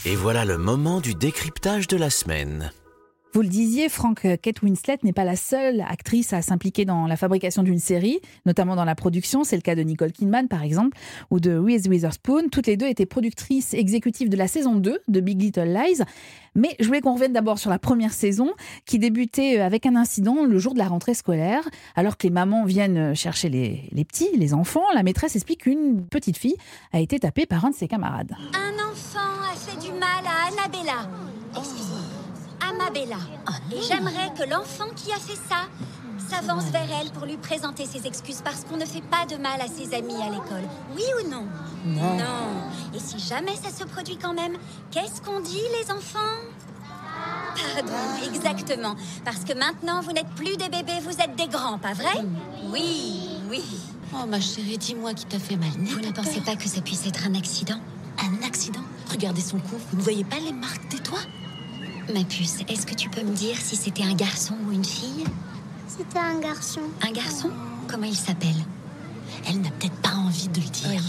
[0.04, 2.72] Et voilà le moment du décryptage de la semaine.
[3.32, 7.06] Vous le disiez, Frank euh, Kate Winslet n'est pas la seule actrice à s'impliquer dans
[7.06, 9.44] la fabrication d'une série, notamment dans la production.
[9.44, 10.98] C'est le cas de Nicole Kidman, par exemple,
[11.30, 12.48] ou de Reese Witherspoon.
[12.50, 16.02] Toutes les deux étaient productrices exécutives de la saison 2 de Big Little Lies.
[16.56, 18.50] Mais je voulais qu'on revienne d'abord sur la première saison,
[18.84, 21.62] qui débutait euh, avec un incident le jour de la rentrée scolaire.
[21.94, 25.62] Alors que les mamans viennent euh, chercher les, les petits, les enfants, la maîtresse explique
[25.62, 26.56] qu'une petite fille
[26.92, 28.32] a été tapée par un de ses camarades.
[28.54, 29.20] Un enfant
[29.52, 31.08] a fait du mal à Annabella.
[32.90, 33.16] Amabella.
[33.72, 35.68] Et j'aimerais que l'enfant qui a fait ça
[36.28, 39.60] s'avance vers elle pour lui présenter ses excuses parce qu'on ne fait pas de mal
[39.60, 40.62] à ses amis à l'école.
[40.94, 41.46] Oui ou non?
[41.84, 42.16] Non.
[42.16, 42.94] Non.
[42.94, 44.56] Et si jamais ça se produit quand même,
[44.90, 46.18] qu'est-ce qu'on dit les enfants?
[47.74, 47.92] Pardon,
[48.32, 48.94] exactement.
[49.24, 52.24] Parce que maintenant, vous n'êtes plus des bébés, vous êtes des grands, pas vrai?
[52.72, 53.62] Oui, oui.
[54.14, 55.70] Oh ma chérie, dis-moi qui t'a fait mal.
[55.70, 57.80] Vous ne pensez pas que ça puisse être un accident?
[58.18, 58.82] Un accident?
[59.10, 61.18] Regardez son cou, vous ne voyez pas les marques des toits?
[62.14, 65.24] Ma puce, est-ce que tu peux me dire si c'était un garçon ou une fille
[65.86, 66.80] C'était un garçon.
[67.02, 67.50] Un garçon
[67.88, 68.56] Comment il s'appelle
[69.46, 71.02] Elle n'a peut-être pas envie de le dire.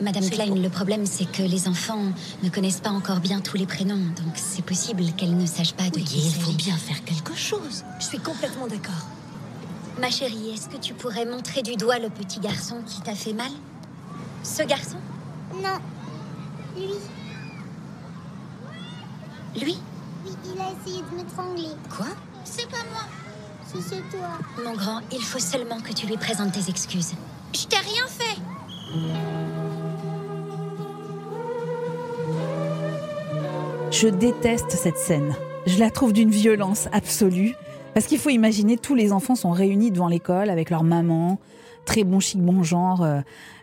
[0.00, 2.04] Madame Klein, le problème c'est que les enfants
[2.42, 5.90] ne connaissent pas encore bien tous les prénoms, donc c'est possible qu'elle ne sache pas
[5.90, 7.84] de qui il Il faut bien faire quelque chose.
[7.98, 9.06] Je suis complètement d'accord.
[10.00, 13.34] Ma chérie, est-ce que tu pourrais montrer du doigt le petit garçon qui t'a fait
[13.34, 13.50] mal?
[14.42, 14.96] Ce garçon?
[15.62, 15.78] Non.
[16.76, 16.94] Lui.
[19.60, 19.76] Lui?
[19.76, 19.78] oui,
[20.54, 21.76] il a essayé de m'étrangler.
[21.94, 22.06] Quoi
[22.44, 23.02] C'est pas moi.
[23.64, 24.38] c'est toi.
[24.64, 27.12] Mon grand, il faut seulement que tu lui présentes tes excuses.
[27.52, 28.40] Je t'ai rien fait.
[33.90, 35.34] Je déteste cette scène.
[35.66, 37.54] Je la trouve d'une violence absolue.
[37.92, 41.38] Parce qu'il faut imaginer, tous les enfants sont réunis devant l'école avec leur maman,
[41.84, 43.04] très bon chic, bon genre.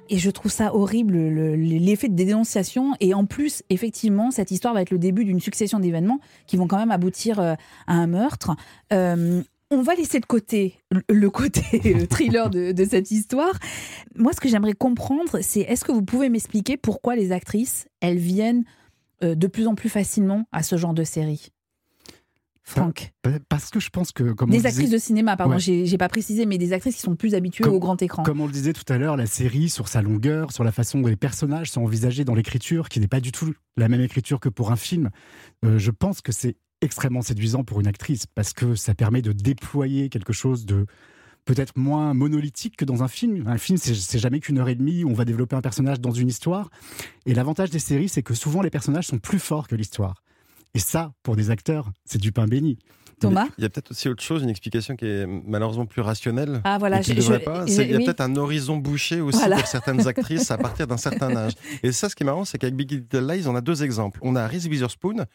[0.09, 2.93] Et je trouve ça horrible, l'effet de dénonciation.
[2.99, 6.67] Et en plus, effectivement, cette histoire va être le début d'une succession d'événements qui vont
[6.67, 7.55] quand même aboutir euh,
[7.87, 8.51] à un meurtre.
[8.93, 13.53] Euh, on va laisser de côté le côté euh, thriller de, cette histoire.
[14.15, 18.17] Moi, ce que j'aimerais comprendre, c'est est-ce que vous pouvez m'expliquer pourquoi les actrices, elles
[18.17, 18.63] viennent
[19.21, 21.49] de plus en plus facilement à ce genre de série?
[22.67, 23.13] Franck
[23.47, 24.33] Parce que je pense que.
[24.33, 27.33] Comme des actrices de cinéma, pardon, j'ai pas précisé, mais des actrices qui sont plus
[27.33, 28.23] habituées au grand écran.
[28.23, 30.99] Comme on le disait tout à l'heure, la série, sur sa longueur, sur la façon
[30.99, 34.41] dont les personnages sont envisagés dans l'écriture, qui n'est pas du tout la même écriture
[34.41, 35.11] que pour un film,
[35.63, 39.31] euh, je pense que c'est extrêmement séduisant pour une actrice parce que ça permet de
[39.31, 40.85] déployer quelque chose de
[41.45, 43.47] peut-être moins monolithique que dans un film.
[43.47, 46.11] Un film, c'est jamais qu'une heure et demie où on va développer un personnage dans
[46.11, 46.69] une histoire.
[47.25, 50.21] Et l'avantage des séries, c'est que souvent les personnages sont plus forts que l'histoire.
[50.73, 52.77] Et ça, pour des acteurs, c'est du pain béni.
[53.19, 56.61] Thomas Il y a peut-être aussi autre chose, une explication qui est malheureusement plus rationnelle.
[56.63, 57.65] Ah voilà, je, je, pas.
[57.67, 61.35] Il y a peut-être un horizon bouché aussi pour certaines actrices à partir d'un certain
[61.35, 61.53] âge.
[61.83, 64.19] Et ça, ce qui est marrant, c'est qu'avec Big Little Lies, on a deux exemples.
[64.21, 65.25] On a Reese Witherspoon,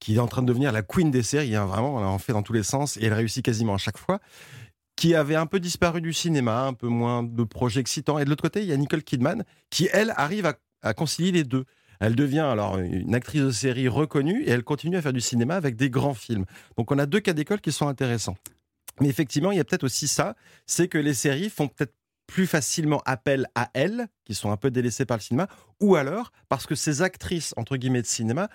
[0.00, 2.32] qui est en train de devenir la queen des séries, hein, vraiment, elle en fait
[2.32, 4.20] dans tous les sens et elle réussit quasiment à chaque fois
[4.96, 8.18] qui avait un peu disparu du cinéma, un peu moins de projets excitants.
[8.18, 11.32] Et de l'autre côté, il y a Nicole Kidman, qui, elle, arrive à, à concilier
[11.32, 11.66] les deux.
[12.00, 15.56] Elle devient alors une actrice de série reconnue et elle continue à faire du cinéma
[15.56, 16.44] avec des grands films.
[16.76, 18.36] Donc on a deux cas d'école qui sont intéressants.
[19.00, 21.94] Mais effectivement, il y a peut-être aussi ça, c'est que les séries font peut-être
[22.26, 25.48] plus facilement appel à elles, qui sont un peu délaissées par le cinéma,
[25.80, 28.48] ou alors parce que ces actrices, entre guillemets, de cinéma,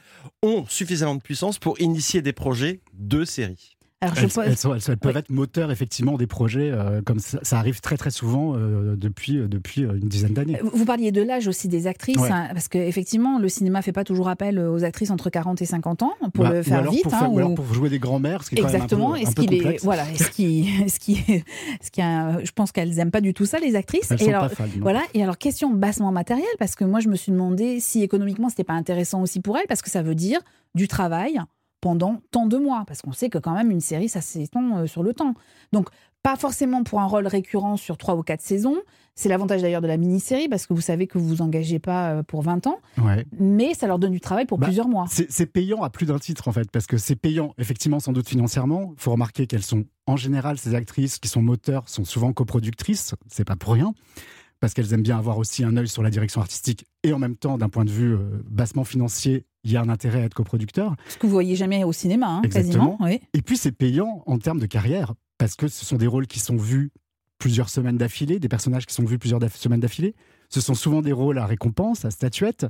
[0.43, 3.77] ont suffisamment de puissance pour initier des projets de séries.
[4.03, 8.55] Alors, elles, peuvent être moteurs effectivement des projets, euh, comme ça, arrive très très souvent
[8.55, 10.59] euh, depuis, euh, depuis une dizaine d'années.
[10.73, 14.27] Vous parliez de l'âge aussi des actrices, hein, parce qu'effectivement le cinéma fait pas toujours
[14.27, 17.03] appel aux actrices entre 40 et 50 ans pour bah, le faire vite.
[17.03, 17.37] Pour, hein, ou...
[17.37, 19.09] alors pour jouer des grands-mères, ce qui est Exactement.
[19.09, 19.83] quand même un peu, complexe.
[19.83, 21.17] voilà, ce qui, ce qui,
[21.81, 24.09] ce qui, je pense qu'elles aiment pas du tout ça les actrices.
[24.09, 25.03] Elles et sont alors, pas fans, voilà.
[25.13, 28.63] Et alors question bassement matériel, parce que moi je me suis demandé si économiquement c'était
[28.63, 30.39] pas intéressant aussi pour elles, parce que ça veut dire
[30.73, 31.39] du travail
[31.81, 34.87] pendant tant de mois, parce qu'on sait que quand même une série, ça s'étend euh,
[34.87, 35.33] sur le temps.
[35.73, 35.89] Donc,
[36.23, 38.77] pas forcément pour un rôle récurrent sur trois ou quatre saisons.
[39.15, 42.11] C'est l'avantage d'ailleurs de la mini-série, parce que vous savez que vous vous engagez pas
[42.11, 42.79] euh, pour 20 ans,
[43.39, 45.05] mais ça leur donne du travail pour bah, plusieurs mois.
[45.09, 48.29] C'est payant à plus d'un titre, en fait, parce que c'est payant, effectivement, sans doute
[48.29, 48.93] financièrement.
[48.95, 53.15] Il faut remarquer qu'elles sont, en général, ces actrices qui sont moteurs, sont souvent coproductrices,
[53.27, 53.93] c'est pas pour rien
[54.61, 57.35] parce qu'elles aiment bien avoir aussi un œil sur la direction artistique et en même
[57.35, 58.19] temps, d'un point de vue euh,
[58.49, 60.95] bassement financier, il y a un intérêt à être coproducteur.
[61.09, 62.97] Ce que vous voyez jamais au cinéma, hein, quasiment.
[63.33, 66.39] Et puis c'est payant en termes de carrière, parce que ce sont des rôles qui
[66.39, 66.91] sont vus
[67.39, 70.15] plusieurs semaines d'affilée, des personnages qui sont vus plusieurs semaines d'affilée.
[70.49, 72.67] Ce sont souvent des rôles à récompense, à statuette,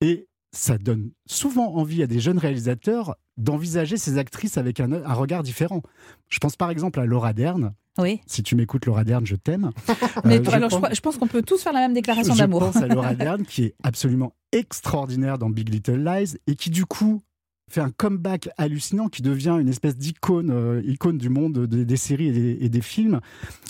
[0.00, 5.12] et ça donne souvent envie à des jeunes réalisateurs d'envisager ces actrices avec un, un
[5.12, 5.82] regard différent.
[6.28, 8.20] Je pense par exemple à Laura Dern, oui.
[8.26, 9.70] Si tu m'écoutes, Laura Dern, je t'aime.
[10.24, 12.60] Mais euh, alors, je, pense, qu'on peut tous faire la même déclaration d'amour.
[12.60, 16.70] Je pense à Laura Dern, qui est absolument extraordinaire dans Big Little Lies et qui,
[16.70, 17.20] du coup,
[17.70, 22.28] fait un comeback hallucinant qui devient une espèce d'icône euh, icône du monde des, séries
[22.60, 23.20] et des, films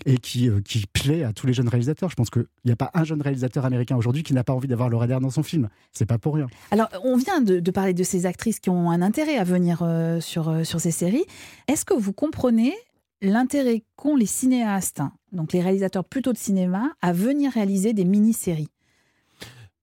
[0.07, 2.09] et qui, euh, qui plaît à tous les jeunes réalisateurs.
[2.09, 4.69] Je pense qu'il n'y a pas un jeune réalisateur américain aujourd'hui qui n'a pas envie
[4.69, 5.69] d'avoir Laura Dern dans son film.
[5.93, 6.47] C'est pas pour rien.
[6.71, 9.83] Alors, on vient de, parler de ces actrices qui ont un intérêt à venir
[10.21, 11.25] sur, sur ces séries.
[11.67, 12.75] Est-ce que vous comprenez
[13.21, 15.03] l'intérêt qu'ont les cinéastes,
[15.33, 18.69] donc les réalisateurs plutôt de cinéma, à venir réaliser des mini-séries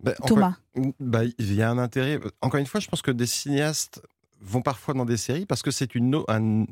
[0.02, 0.56] bah, Thomas
[1.00, 2.20] bah, Il y a un intérêt.
[2.42, 4.02] Encore une fois, je pense que des cinéastes
[4.42, 6.66] vont parfois dans des séries parce que c'est une, un,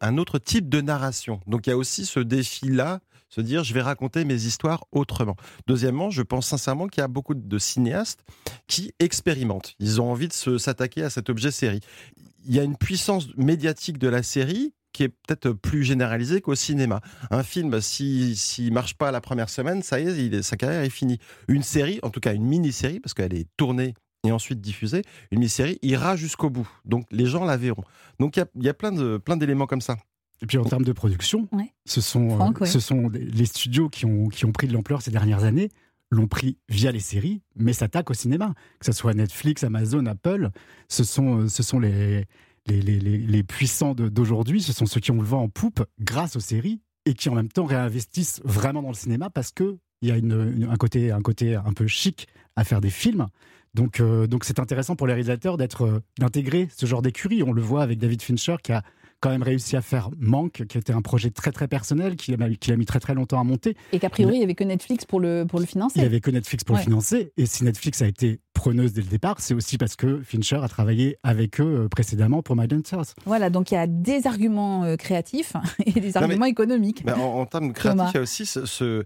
[0.00, 1.40] un, autre type de narration.
[1.46, 3.00] Donc il y a aussi ce défi-là,
[3.30, 5.36] se dire je vais raconter mes histoires autrement.
[5.66, 8.24] Deuxièmement, je pense sincèrement qu'il y a beaucoup de cinéastes
[8.66, 9.74] qui expérimentent.
[9.78, 11.80] Ils ont envie de s'attaquer à cet objet série.
[12.46, 16.54] Il y a une puissance médiatique de la série qui est peut-être plus généralisé qu'au
[16.54, 17.00] cinéma.
[17.30, 20.82] Un film, s'il si, marche pas la première semaine, ça y est, il sa carrière
[20.82, 21.18] est finie.
[21.48, 25.02] Une série, en tout cas une mini-série, parce qu'elle est tournée et ensuite diffusée,
[25.32, 26.68] une mini-série ira jusqu'au bout.
[26.86, 27.84] Donc les gens la verront.
[28.20, 29.98] Donc il y a, plein, de, plein d'éléments comme ça.
[30.40, 31.48] Et puis en termes de production,
[31.84, 35.10] ce, sont, euh, ce sont les studios qui ont, qui ont pris de l'ampleur ces
[35.10, 35.70] dernières années
[36.10, 38.54] l'ont pris via les séries, mais s'attaquent au cinéma.
[38.78, 40.50] Que ce soit Netflix, Amazon, Apple,
[40.88, 42.26] ce sont, euh, ce sont les,
[42.66, 46.36] les, les, les, puissants d'aujourd'hui, ce sont ceux qui ont le vent en poupe grâce
[46.36, 50.08] aux séries et qui en même temps réinvestissent vraiment dans le cinéma parce que il
[50.08, 53.26] y a une, un, côté, un côté un peu chic à faire des films.
[53.74, 57.42] Donc, euh, donc c'est intéressant pour les réalisateurs d'être, euh, d'intégrer ce genre d'écurie.
[57.42, 58.82] On le voit avec David Fincher qui a
[59.24, 62.44] quand même réussi à faire Manque, qui était un projet très très personnel, qu'il a,
[62.44, 63.74] a, mis très très longtemps à monter.
[63.92, 65.94] Et qu'a priori, il n'y avait que Netflix pour le, pour le financer.
[65.96, 67.32] Il n'y avait que Netflix pour le financer.
[67.38, 70.68] Et si Netflix a été preneuse dès le départ, c'est aussi parce que Fincher a
[70.68, 73.14] travaillé avec eux euh, précédemment pour My Dancers.
[73.24, 75.54] Voilà, donc il y a des arguments euh, créatifs
[75.86, 77.02] et des arguments économiques.
[77.08, 79.04] en, termes créatifs, il y a aussi ce, ce...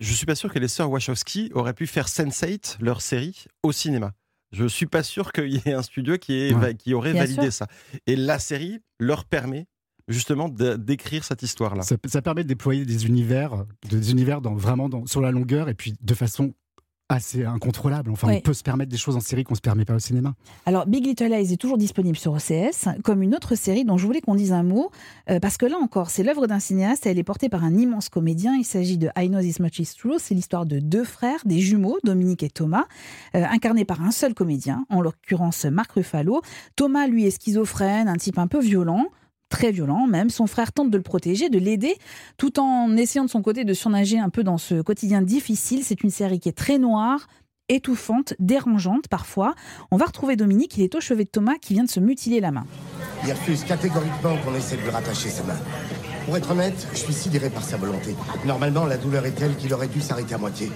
[0.00, 3.72] Je suis pas sûr que les sœurs Wachowski auraient pu faire Sense8, leur série, au
[3.72, 4.14] cinéma.
[4.52, 6.54] Je suis pas sûr qu'il y ait un studio qui,
[6.94, 7.66] aurait validé ça.
[8.06, 9.66] Et la série leur permet
[10.08, 11.82] justement d'écrire cette histoire-là.
[11.82, 15.74] Ça, permet de déployer des univers, des univers dans, vraiment dans, sur la longueur et
[15.74, 16.54] puis de façon
[17.08, 18.10] assez incontrôlables.
[18.10, 20.34] Enfin, on peut se permettre des choses en série qu'on se permet pas au cinéma.
[20.66, 24.06] Alors, Big Little Lies est toujours disponible sur OCS, comme une autre série dont je
[24.06, 24.90] voulais qu'on dise un mot,
[25.30, 28.08] euh, parce que là encore, c'est l'œuvre d'un cinéaste, elle est portée par un immense
[28.08, 28.54] comédien.
[28.54, 30.16] Il s'agit de I Know This Much Is True.
[30.18, 32.84] C'est l'histoire de deux frères, des jumeaux, Dominique et Thomas,
[33.34, 36.42] euh, incarnés par un seul comédien, en l'occurrence Marc Ruffalo.
[36.76, 39.06] Thomas, lui, est schizophrène, un type un peu violent.
[39.48, 40.28] Très violent même.
[40.30, 41.96] Son frère tente de le protéger, de l'aider,
[42.36, 45.82] tout en essayant de son côté de surnager un peu dans ce quotidien difficile.
[45.84, 47.26] C'est une série qui est très noire,
[47.70, 49.54] étouffante, dérangeante parfois.
[49.90, 52.40] On va retrouver Dominique, il est au chevet de Thomas qui vient de se mutiler
[52.40, 52.66] la main.
[53.24, 55.56] Il refuse catégoriquement qu'on essaie de lui rattacher sa main.
[56.26, 58.14] Pour être honnête, je suis sidéré par sa volonté.
[58.44, 60.70] Normalement, la douleur est telle qu'il aurait dû s'arrêter à moitié.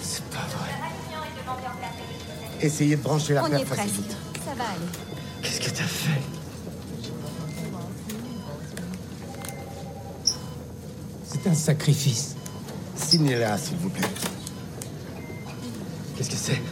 [0.00, 0.70] C'est pas vrai.
[2.60, 3.82] Essayez de brancher la On paire est presque.
[3.82, 4.16] facilite.
[4.44, 5.13] Ça va aller.
[5.44, 6.20] Qu'est-ce que t'as fait
[11.24, 12.34] C'est un sacrifice.
[12.96, 14.08] Signez-la, s'il vous plaît.
[16.16, 16.62] Qu'est-ce que c'est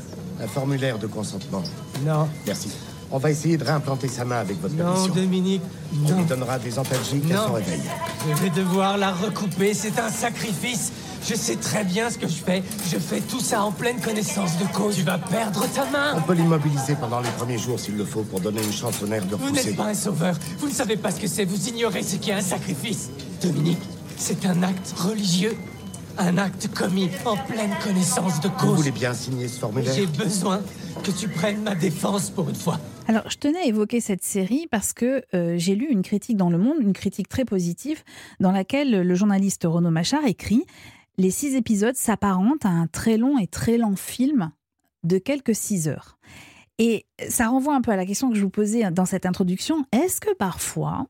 [0.43, 1.63] Un formulaire de consentement.
[2.05, 2.29] Non.
[2.47, 2.71] Merci.
[3.11, 5.15] On va essayer de réimplanter sa main avec votre Non, permission.
[5.15, 5.63] Dominique,
[5.95, 6.19] On non.
[6.21, 7.81] lui donnera des antalgiques à son réveil.
[8.27, 10.93] Je vais devoir la recouper, c'est un sacrifice.
[11.25, 12.63] Je sais très bien ce que je fais.
[12.91, 14.97] Je fais tout ça en pleine connaissance de cause.
[14.97, 16.15] Tu vas perdre ta main.
[16.17, 19.07] On peut l'immobiliser pendant les premiers jours s'il le faut pour donner une chance au
[19.07, 19.69] nerf de Vous repousser.
[19.69, 20.35] n'êtes pas un sauveur.
[20.59, 21.45] Vous ne savez pas ce que c'est.
[21.45, 23.11] Vous ignorez ce qu'est un sacrifice.
[23.41, 23.79] Dominique,
[24.17, 25.57] c'est un acte religieux.
[26.19, 28.77] Un acte commis en pleine connaissance de Vous cause.
[28.77, 30.61] voulez bien signer ce formulaire J'ai besoin
[31.05, 32.79] que tu prennes ma défense pour une fois.
[33.09, 36.51] Alors, je tenais à évoquer cette série parce que euh, j'ai lu une critique dans
[36.51, 38.03] Le Monde, une critique très positive,
[38.41, 40.65] dans laquelle le journaliste Renaud Machard écrit
[41.19, 44.51] Les six épisodes s'apparentent à un très long et très lent film
[45.05, 46.19] de quelques six heures.
[46.79, 49.85] Et ça renvoie un peu à la question que je vous posais dans cette introduction.
[49.93, 51.07] Est-ce que parfois,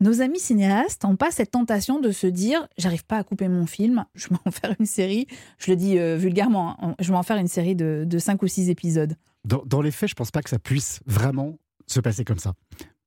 [0.00, 3.66] nos amis cinéastes n'ont pas cette tentation de se dire j'arrive pas à couper mon
[3.66, 5.26] film, je vais en faire une série,
[5.58, 8.48] je le dis euh, vulgairement, hein, je vais en faire une série de, cinq ou
[8.48, 12.24] six épisodes Dans, dans les faits, je pense pas que ça puisse vraiment se passer
[12.24, 12.54] comme ça.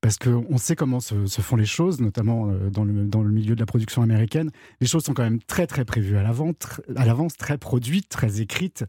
[0.06, 3.66] Parce qu'on sait comment se, font les choses, notamment euh, dans le, milieu de la
[3.66, 4.52] production américaine.
[4.80, 8.86] Les choses sont quand même très très prévues à l'avance, très produites, très écrites.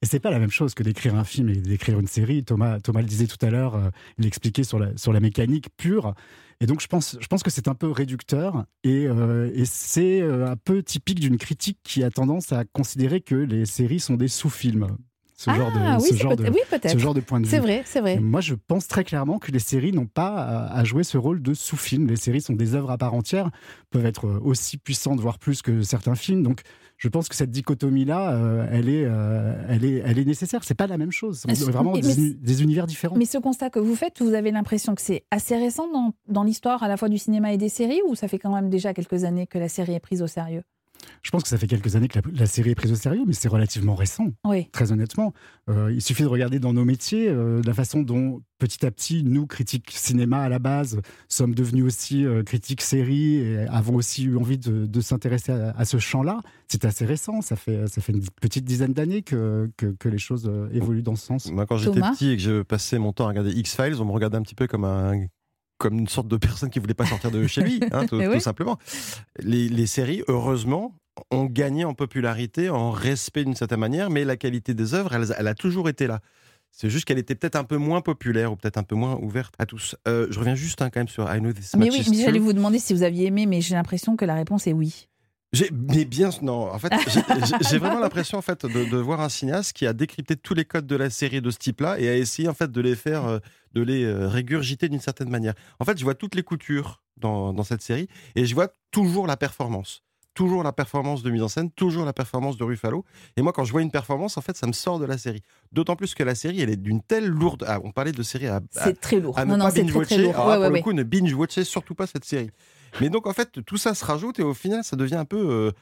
[0.00, 2.44] Et c'est pas la même chose que d'écrire un film et d'écrire une série.
[2.44, 6.14] Thomas, le disait tout à l'heure, euh, il expliquait sur la, mécanique pure.
[6.60, 11.18] Et donc je pense, que c'est un peu réducteur et, euh, c'est un peu typique
[11.18, 14.86] d'une critique qui a tendance à considérer que les séries sont des sous-films.
[15.42, 16.90] Ce Ah, genre de, oui, ce c'est genre peut- de, oui, peut-être.
[16.90, 17.50] ce genre de point de vue.
[17.50, 18.16] C'est vrai, c'est vrai.
[18.16, 21.16] Et Moi, je pense très clairement que les séries n'ont pas à, à jouer ce
[21.16, 22.06] rôle de sous-film.
[22.08, 23.50] Les séries sont des œuvres à part entière,
[23.88, 26.42] peuvent être aussi puissantes, voire plus que certains films.
[26.42, 26.60] Donc,
[26.98, 30.62] je pense que cette dichotomie-là, euh, elle, est, euh, elle, est, elle est nécessaire.
[30.62, 31.42] C'est pas la même chose.
[31.48, 33.16] Mais- C'est vraiment mais- des, des univers différents.
[33.16, 36.42] Mais ce constat que vous faites, vous avez l'impression que c'est assez récent dans, dans
[36.42, 38.92] l'histoire à la fois du cinéma et des séries, ou ça fait quand même déjà
[38.92, 40.64] quelques années que la série est prise au sérieux?
[41.22, 43.22] Je pense que ça fait quelques années que la, la série est prise au sérieux,
[43.26, 44.28] mais c'est relativement récent.
[44.44, 44.68] Oui.
[44.72, 45.32] Très honnêtement,
[45.68, 49.22] Euh, il suffit de regarder dans nos métiers euh, la façon dont petit à petit,
[49.22, 54.24] nous, critiques cinéma à la base, sommes devenus aussi euh, critiques séries et avons aussi
[54.24, 56.40] eu envie de, de s'intéresser à, à ce champ-là.
[56.66, 60.18] C'est assez récent, ça fait, ça fait une petite dizaine d'années que, que, que les
[60.18, 61.50] choses euh, évoluent dans ce sens.
[61.52, 64.12] Moi, quand j'étais petit et que je passais mon temps à regarder X-Files, on me
[64.12, 65.26] regardait un petit peu comme un
[65.80, 68.40] comme une sorte de personne qui voulait pas sortir de chez lui, hein, tout, oui.
[68.40, 68.78] simplement.
[69.40, 70.94] Les, les séries, heureusement,
[71.30, 75.34] ont gagné en popularité, en respect d'une certaine manière, mais la qualité des œuvres, elle,
[75.36, 76.20] elle a toujours été là.
[76.72, 79.54] C'est juste qu'elle était peut-être un peu moins populaire ou peut-être un peu moins ouverte
[79.58, 79.96] à tous.
[80.06, 82.10] Euh, je reviens juste hein, quand même sur I Know This Mais Much oui, Is
[82.10, 82.46] mais j'allais True.
[82.46, 85.08] vous demander si vous aviez aimé, mais j'ai l'impression que la réponse est oui.
[85.52, 86.72] J'ai, mais bien, non.
[86.72, 86.92] En fait,
[87.68, 90.64] j'ai- vraiment l'impression en fait de, de voir un cinéaste qui a décrypté tous les
[90.64, 93.26] codes de la série de ce type-là et a essayé en fait de les faire,
[93.26, 93.38] euh,
[93.72, 95.54] de les euh, régurgiter d'une certaine manière.
[95.80, 99.26] En fait, je vois toutes les coutures dans, dans cette série et je vois toujours
[99.26, 100.02] la performance.
[100.34, 103.04] Toujours la performance de mise en scène, toujours la performance de Ruffalo.
[103.36, 105.42] Et moi, quand je vois une performance, en fait, ça me sort de la série.
[105.72, 107.64] D'autant plus que la série, elle est d'une telle lourde.
[107.66, 108.56] Ah, on parlait de série à.
[108.56, 109.36] à- C'est très lourd.
[109.36, 110.34] à Non, non, c'est très, très lourd.
[110.36, 110.78] Alors Ouais, là, ouais, pour ouais.
[110.78, 112.50] le coup, ne binge-watchez surtout pas cette série.
[113.00, 115.38] Mais donc, en fait, tout ça se rajoute et au final, ça devient un peu.
[115.38, 115.72] euh,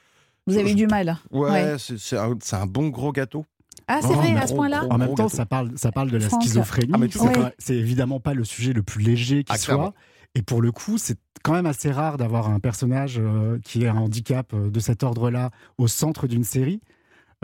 [0.47, 1.19] Vous avez eu du mal.
[1.31, 1.77] Ouais, Ouais.
[1.79, 3.45] c'est- un, bon gros gâteau.
[3.87, 6.19] Ah, c'est Oh, vrai, à ce point-là En même temps, ça parle, ça parle de
[6.19, 6.93] la schizophrénie.
[6.95, 9.75] Ah, c'est évidemment pas le sujet le plus léger qui Ah, soit.
[9.75, 9.95] clairement.
[10.35, 13.93] Et pour le coup, c'est quand même assez rare d'avoir un personnage euh, qui a
[13.93, 16.81] un handicap euh, de cet ordre-là au centre d'une série.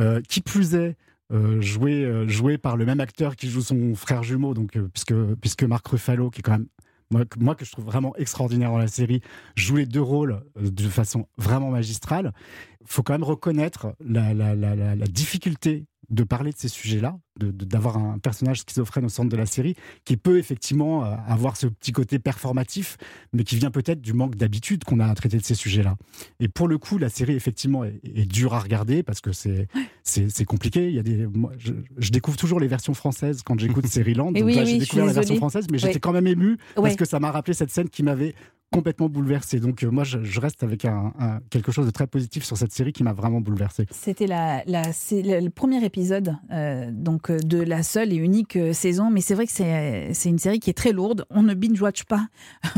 [0.01, 0.97] Euh, qui plus est,
[1.33, 4.89] euh, joué, euh, joué par le même acteur qui joue son frère jumeau, donc, euh,
[4.93, 6.67] puisque, puisque Marc Ruffalo, qui est quand même.
[7.11, 9.21] Moi, que- je trouve vraiment extraordinaire dans la série,
[9.57, 12.33] joue les deux rôles euh, de façon vraiment magistrale.
[12.81, 18.61] Il faut quand même reconnaître la, difficulté de parler de ces sujets-là, d'avoir un personnage
[18.61, 22.97] schizophrène au centre de la série, qui peut effectivement euh, avoir ce petit côté performatif,
[23.33, 25.97] mais qui vient peut-être du manque d'habitude qu'on a à traiter de ces sujets-là.
[26.41, 29.67] Et pour le coup, la série, effectivement, est, est dure à regarder parce que c'est
[30.03, 30.89] c'est compliqué.
[30.89, 34.33] Il y a des, moi, je, je découvre toujours les versions françaises quand j'écoute Série-Land.
[34.35, 36.97] Et Donc oui, là, j'ai découvert la version française, mais j'étais quand même ému parce
[36.97, 38.35] que ça m'a rappelé cette scène qui m'avait
[38.73, 39.61] complètement bouleversé.
[39.61, 42.57] Donc euh, moi, je, je reste avec un, un- quelque chose de très positif sur
[42.57, 43.87] cette série qui m'a vraiment bouleversé.
[43.93, 49.11] C'était la, le premier épisode euh, donc euh, de la seule et unique euh, saison,
[49.11, 51.25] mais c'est vrai que c'est c'est une série qui est très lourde.
[51.31, 52.27] On ne binge-watch pas.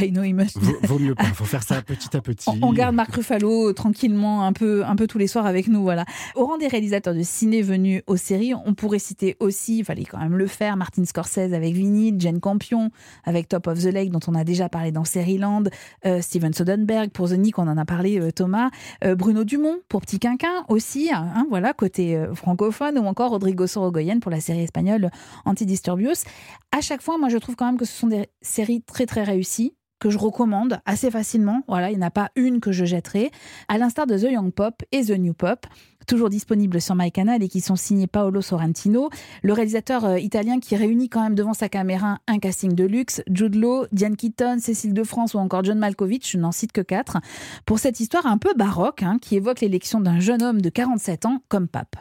[0.00, 0.58] I know must.
[0.58, 1.24] Vaut, vaut mieux pas.
[1.24, 2.48] Il faut faire ça petit à petit.
[2.48, 5.68] On, on garde Marc Ruffalo euh, tranquillement un peu, un peu tous les soirs avec
[5.68, 5.82] nous.
[5.82, 6.04] Voilà.
[6.34, 10.04] Au rang des réalisateurs de ciné venus aux séries, on pourrait citer aussi, il fallait
[10.04, 12.90] quand même le faire, Martin Scorsese avec Vinny, Jane Campion
[13.24, 15.64] avec Top of the Lake dont on a déjà parlé dans Série-Land,
[16.06, 18.70] euh, Steven Soderbergh pour The Nick, on en a parlé euh, Thomas,
[19.04, 23.66] euh, Bruno Dumont pour Petit Quinquin aussi, hein, voilà côté euh, francophone ou encore Rodrigo
[23.78, 25.10] Sorogoyen pour la série espagnole
[25.44, 26.24] Antidisturbios.
[26.72, 29.22] À chaque fois, moi je trouve quand même que ce sont des séries très très
[29.22, 31.62] réussies que je recommande assez facilement.
[31.68, 33.30] Voilà, il n'y en a pas une que je jetterai.
[33.68, 35.66] À l'instar de The Young Pop et The New Pop,
[36.06, 39.10] toujours disponibles sur MyCanal et qui sont signés Paolo Sorrentino,
[39.42, 43.22] le réalisateur euh, italien qui réunit quand même devant sa caméra un casting de luxe,
[43.30, 46.80] Jude Law, Diane Keaton, Cécile de France ou encore John Malkovich, je n'en cite que
[46.80, 47.18] quatre,
[47.66, 51.26] pour cette histoire un peu baroque hein, qui évoque l'élection d'un jeune homme de 47
[51.26, 51.96] ans comme pape.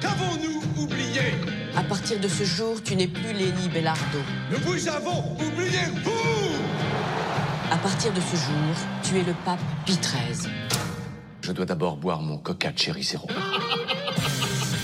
[0.00, 0.49] Qu'avons-nous
[1.76, 4.18] À partir de ce jour, tu n'es plus Lenny Bellardo.
[4.50, 9.98] Nous vous avons oublié, vous À partir de ce jour, tu es le pape Pie
[9.98, 10.50] XIII.
[11.42, 13.28] Je dois d'abord boire mon coca Cherry Zero.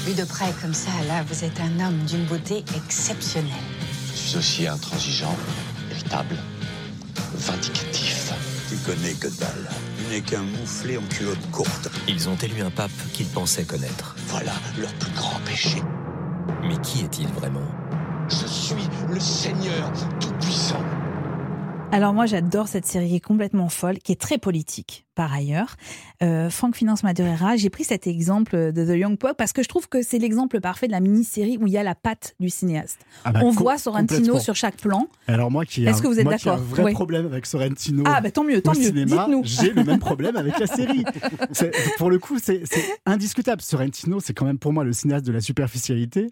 [0.07, 3.53] Vu de près comme ça, là, vous êtes un homme d'une beauté exceptionnelle.
[4.13, 5.37] Je suis aussi intransigeant,
[5.91, 6.37] irritable,
[7.35, 8.33] vindicatif.
[8.69, 9.71] Tu connais que dalle.
[9.99, 11.89] Tu n'es qu'un mouflé en culotte courte.
[12.09, 14.15] Ils ont élu un pape qu'ils pensaient connaître.
[14.29, 15.83] Voilà leur plus grand péché.
[16.63, 17.61] Mais qui est-il vraiment?
[18.29, 19.91] Je suis le Seigneur
[20.21, 20.83] Tout-Puissant.
[21.93, 25.77] Alors moi j'adore cette série qui est complètement folle, qui est très politique par ailleurs.
[26.23, 29.69] Euh, Franck Finance Madureira, j'ai pris cet exemple de The Young Pop parce que je
[29.69, 32.51] trouve que c'est l'exemple parfait de la mini-série où il y a la patte du
[32.51, 32.99] cinéaste.
[33.25, 35.09] Ah bah, On voit Sorrentino sur chaque plan.
[35.27, 36.93] Alors moi qui ai Est-ce un- que vous êtes ai un d'accord vrai Oui.
[36.93, 38.83] problème avec Sorrentino Ah, bah, tant mieux, tant au mieux.
[38.85, 41.05] cinéma, j'ai le même problème avec la série.
[41.97, 42.63] Pour le coup, c'est
[43.07, 43.63] indiscutable.
[43.63, 46.29] Sorrentino, c'est quand même pour moi le cinéaste de la superficialité.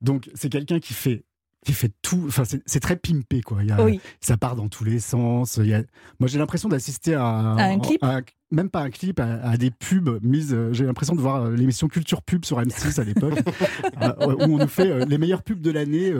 [0.00, 1.24] Donc c'est quelqu'un qui fait
[1.72, 3.62] fait tout, enfin c'est c'est très pimpé quoi.
[3.62, 4.00] Il y a- Oui.
[4.20, 5.58] Ça part dans tous les sens.
[5.62, 5.82] Il y a-
[6.20, 8.02] moi j'ai l'impression d'assister à, À un clip?
[8.04, 8.20] à-
[8.54, 10.52] même pas un clip, à, à des pubs mises.
[10.54, 13.38] euh, J'ai l'impression de voir euh, l'émission Culture Pub sur M6 à l'époque,
[14.02, 16.12] euh, où on nous fait les meilleures pubs de l'année,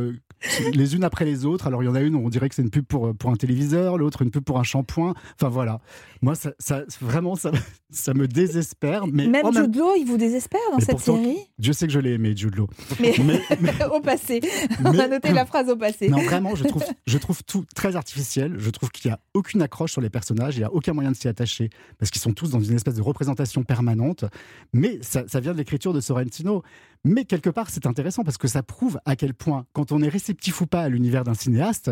[0.74, 1.66] les unes après les autres.
[1.66, 3.30] Alors il y en a une, où on dirait que c'est une pub pour, pour
[3.30, 5.14] un téléviseur, l'autre une pub pour un shampoing.
[5.40, 5.80] Enfin voilà.
[6.22, 7.50] Moi, ça, ça- vraiment, ça,
[7.90, 9.06] ça me désespère.
[9.06, 11.36] Mais Même même- Jude Law, il vous désespère dans mais cette pourtant, série?
[11.58, 12.68] Dieu sait que je l'ai aimé, Jude Law.
[13.00, 13.14] Mais,
[13.60, 14.40] Mais- au passé.
[14.84, 16.08] On a noté la phrase au passé.
[16.08, 18.54] Non, vraiment, je trouve, je trouve tout très artificiel.
[18.58, 20.56] Je trouve qu'il n'y a aucune accroche sur les personnages.
[20.56, 21.68] Il n'y a aucun moyen de s'y attacher
[21.98, 24.24] parce qu'ils sont tous dans une espèce de représentation permanente.
[24.72, 26.62] Mais ça, ça vient de l'écriture de Sorrentino.
[27.04, 30.08] Mais quelque part, c'est intéressant parce que ça prouve à quel point, quand on est
[30.08, 31.90] réceptif ou pas à l'univers d'un cinéaste,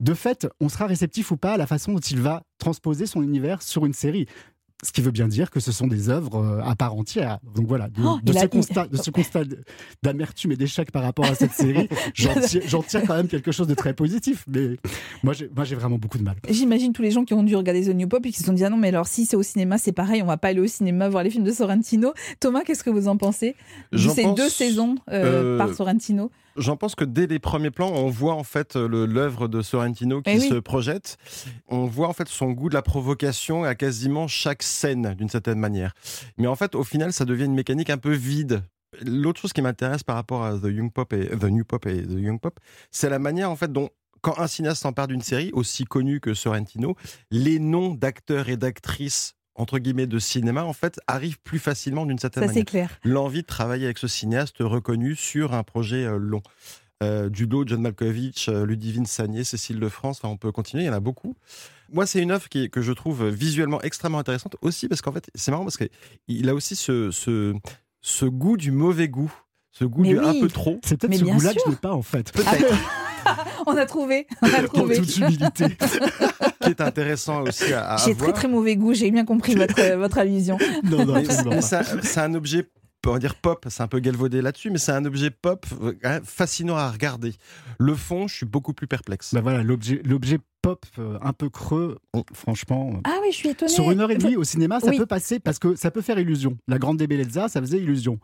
[0.00, 3.22] de fait, on sera réceptif ou pas à la façon dont il va transposer son
[3.22, 4.26] univers sur une série.
[4.84, 7.38] Ce qui veut bien dire que ce sont des œuvres euh, à part entière.
[7.54, 9.58] Donc voilà, de, Oh, de ce a- constat, de ce constat de-
[10.02, 13.52] d'amertume et d'échec par rapport à cette série, j'en tire, j'en tire quand même quelque
[13.52, 14.44] chose de très positif.
[14.48, 14.78] Mais
[15.22, 16.34] moi, j'ai, moi, j'ai vraiment beaucoup de mal.
[16.48, 18.52] J'imagine tous les gens qui ont dû regarder The New Pop et qui se sont
[18.52, 20.60] dit ah non mais alors si c'est au cinéma c'est pareil on va pas aller
[20.60, 22.12] au cinéma voir les films de Sorrentino.
[22.40, 23.54] Thomas qu'est-ce que vous en pensez?
[23.96, 27.90] Ces pense- deux saisons euh, euh, par Sorrentino J'en pense que dès les premiers plans,
[27.90, 30.48] on voit en fait l'œuvre de Sorrentino qui Eh oui.
[30.48, 31.16] se projette.
[31.68, 35.58] On voit en fait son goût de la provocation à quasiment chaque scène d'une certaine
[35.58, 35.94] manière.
[36.36, 38.62] Mais en fait, au final, ça devient une mécanique un peu vide.
[39.00, 42.02] L'autre chose qui m'intéresse par rapport à The Young Pop et The New Pop et
[42.02, 42.60] The Young Pop,
[42.90, 43.88] c'est la manière en fait dont
[44.20, 46.94] quand un cinéaste s'empare d'une série aussi connue que Sorrentino,
[47.30, 52.18] les noms d'acteurs et d'actrices entre guillemets de cinéma en fait arrivent plus facilement d'une
[52.18, 52.98] certaine Ça, manière clair.
[53.04, 56.42] l'envie de travailler avec ce cinéaste reconnu sur un projet euh, long.
[57.02, 60.86] Euh, Judo, John Malkovich, euh, Ludivine Sagné, Cécile de France, enfin, on peut continuer, il
[60.86, 61.34] y en a beaucoup.
[61.92, 65.28] Moi, c'est une œuvre qui, que je trouve visuellement extrêmement intéressante aussi parce qu'en fait,
[65.34, 67.54] c'est marrant parce qu'il a aussi ce, ce,
[68.00, 69.32] ce goût du mauvais goût,
[69.72, 70.78] ce goût Mais du un peu trop.
[70.84, 72.30] C'est peut-être ce goût-là que je n'ai pas en fait.
[72.32, 72.74] Peut-être.
[73.66, 74.96] On a trouvé, on a En trouvé.
[74.96, 75.66] toute humilité.
[76.62, 79.78] qui est intéressant aussi à, à J'ai très très mauvais goût, j'ai bien compris votre,
[79.78, 80.58] euh, votre allusion.
[80.82, 81.62] Non, non, Mais absolument mais pas.
[81.62, 82.68] ça- c'est un objet,
[83.06, 85.92] on va dire pop, c'est un peu galvaudé là-dessus, mais c'est un objet pop euh,
[86.02, 87.32] hein, fascinant à regarder.
[87.78, 89.32] Le fond, je suis beaucoup plus perplexe.
[89.34, 90.00] Bah voilà, l'objet,
[90.60, 91.98] pop euh, un peu creux,
[92.34, 92.94] franchement.
[93.04, 93.70] Ah oui, je suis étonnée.
[93.70, 94.98] Sur une heure et demie au cinéma, ça Oui.
[94.98, 96.58] peut passer parce que ça peut faire illusion.
[96.66, 98.18] La Grande Bellezza, ça faisait illusion.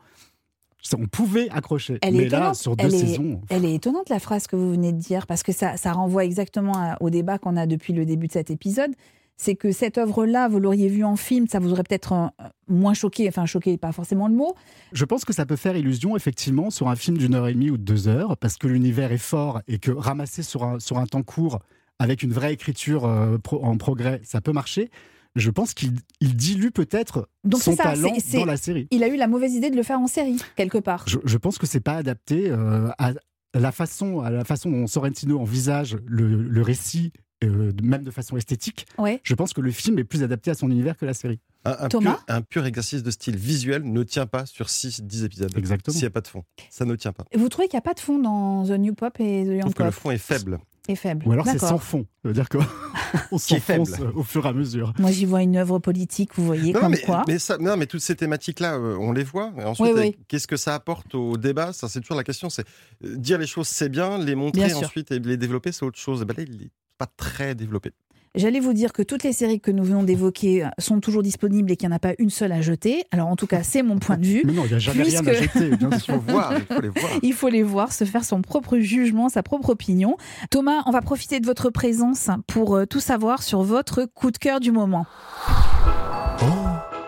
[0.96, 1.98] On pouvait accrocher.
[2.02, 2.54] Elle mais est là, étonnante.
[2.56, 3.40] sur deux elle, saisons.
[3.50, 5.92] est, elle est étonnante la phrase que vous venez de dire parce que ça, ça
[5.92, 8.90] renvoie exactement à- au débat qu'on a depuis le début de cet épisode.
[9.40, 12.26] C'est que cette œuvre-là, vous l'auriez vue en film, ça vous aurait peut-être euh,
[12.66, 14.54] moins choqué, enfin choqué, pas forcément le mot.
[14.92, 17.70] Je pense que ça peut faire illusion, effectivement, sur un film d'une heure et demie
[17.70, 20.98] ou de deux heures, parce que l'univers est fort et que ramasser sur un, sur
[20.98, 21.60] un temps court,
[22.00, 24.90] avec une vraie écriture euh, en progrès, ça peut marcher.
[25.38, 28.88] Je pense qu'il il dilue peut-être son ça, talent dans la série.
[28.90, 31.04] Il a eu la mauvaise idée de le faire en série, quelque part.
[31.06, 33.12] Je, je pense que c'est pas adapté euh, à
[33.54, 37.12] la façon, à la façon dont Sorrentino envisage le, le récit,
[37.44, 38.86] euh, même de façon esthétique.
[38.98, 39.20] Ouais.
[39.22, 41.40] Je pense que le film est plus adapté à son univers que la série.
[41.64, 45.24] Un, un Thomas pur, un pur exercice de style visuel ne tient pas sur 6-10
[45.24, 45.56] épisodes.
[45.56, 45.92] Exactement.
[45.92, 47.24] S'il n'y a pas de fond, ça ne tient pas.
[47.34, 49.52] Vous trouvez qu'il n'y a pas de fond dans The New Pop et The Je
[49.52, 50.58] Young trouve que le Pop fond est faible.
[50.88, 51.26] Est faible.
[51.26, 52.06] Ou alors c'est sans fond.
[52.22, 52.58] Ça veut dire qu'on
[53.38, 53.86] Qui est faible.
[53.86, 54.92] s'enfonce au fur et à mesure.
[54.98, 57.24] Moi, j'y vois une œuvre politique, vous voyez, Non, comme mais, quoi.
[57.26, 59.52] mais ça, non, mais toutes ces thématiques-là, euh, on les voit.
[59.58, 60.16] Et ensuite, Oui, oui.
[60.28, 62.50] qu'est-ce que ça apporte au débat Ça, c'est toujours la question.
[62.50, 62.66] C'est
[63.04, 64.18] euh, dire les choses, c'est bien.
[64.18, 64.86] Les montrer Bien sûr.
[64.86, 66.22] ensuite et les développer, c'est autre chose.
[66.22, 67.92] Et ben là, il n'est pas très développé.
[68.34, 71.72] J'allais vous dire que toutes les séries que nous venons d'évoquer euh, sont toujours disponibles
[71.72, 73.04] et qu'il n'y en a pas une seule à jeter.
[73.10, 74.42] Alors en tout cas, c'est mon point de vue.
[74.46, 75.70] Mais non, il n'y a jamais rien à jeter.
[75.76, 76.14] bien Il sûr.
[76.14, 77.12] faut voir, il faut les voir.
[77.22, 80.16] Il faut les voir, se faire son propre jugement, sa propre opinion.
[80.50, 84.38] Thomas, on va profiter de votre présence pour euh, tout savoir sur votre coup de
[84.38, 85.06] cœur du moment.
[86.42, 86.44] Oh,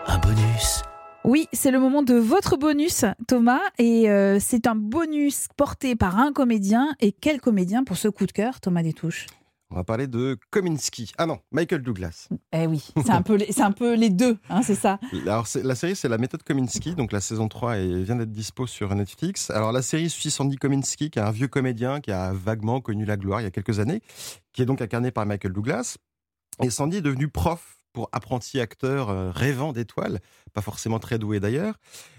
[0.07, 0.81] un bonus.
[1.23, 6.17] Oui, c'est le moment de votre bonus, Thomas, et euh, c'est un bonus porté par
[6.17, 6.95] un comédien.
[6.99, 9.27] Et quel comédien pour ce coup de cœur, Thomas Détouche
[9.71, 11.13] On va parler de Kominsky.
[11.17, 12.27] Ah non, Michael Douglas.
[12.51, 14.99] Eh oui, c'est un peu, les- c'est un peu les deux, hein, c'est ça.
[15.25, 16.93] Alors, la série, c'est la méthode Kominsky.
[16.93, 19.49] Donc, la saison 3 est- vient d'être dispo sur Netflix.
[19.49, 23.05] Alors, la série suit Sandy Kominsky, qui est un vieux comédien qui a vaguement connu
[23.05, 24.01] la gloire il y a quelques années,
[24.53, 25.97] qui est donc incarné par Michael Douglas.
[26.61, 30.19] Et Sandy est devenu prof pour apprenti acteur euh, rêvant d'étoiles,
[30.53, 31.75] pas forcément très doué d'ailleurs.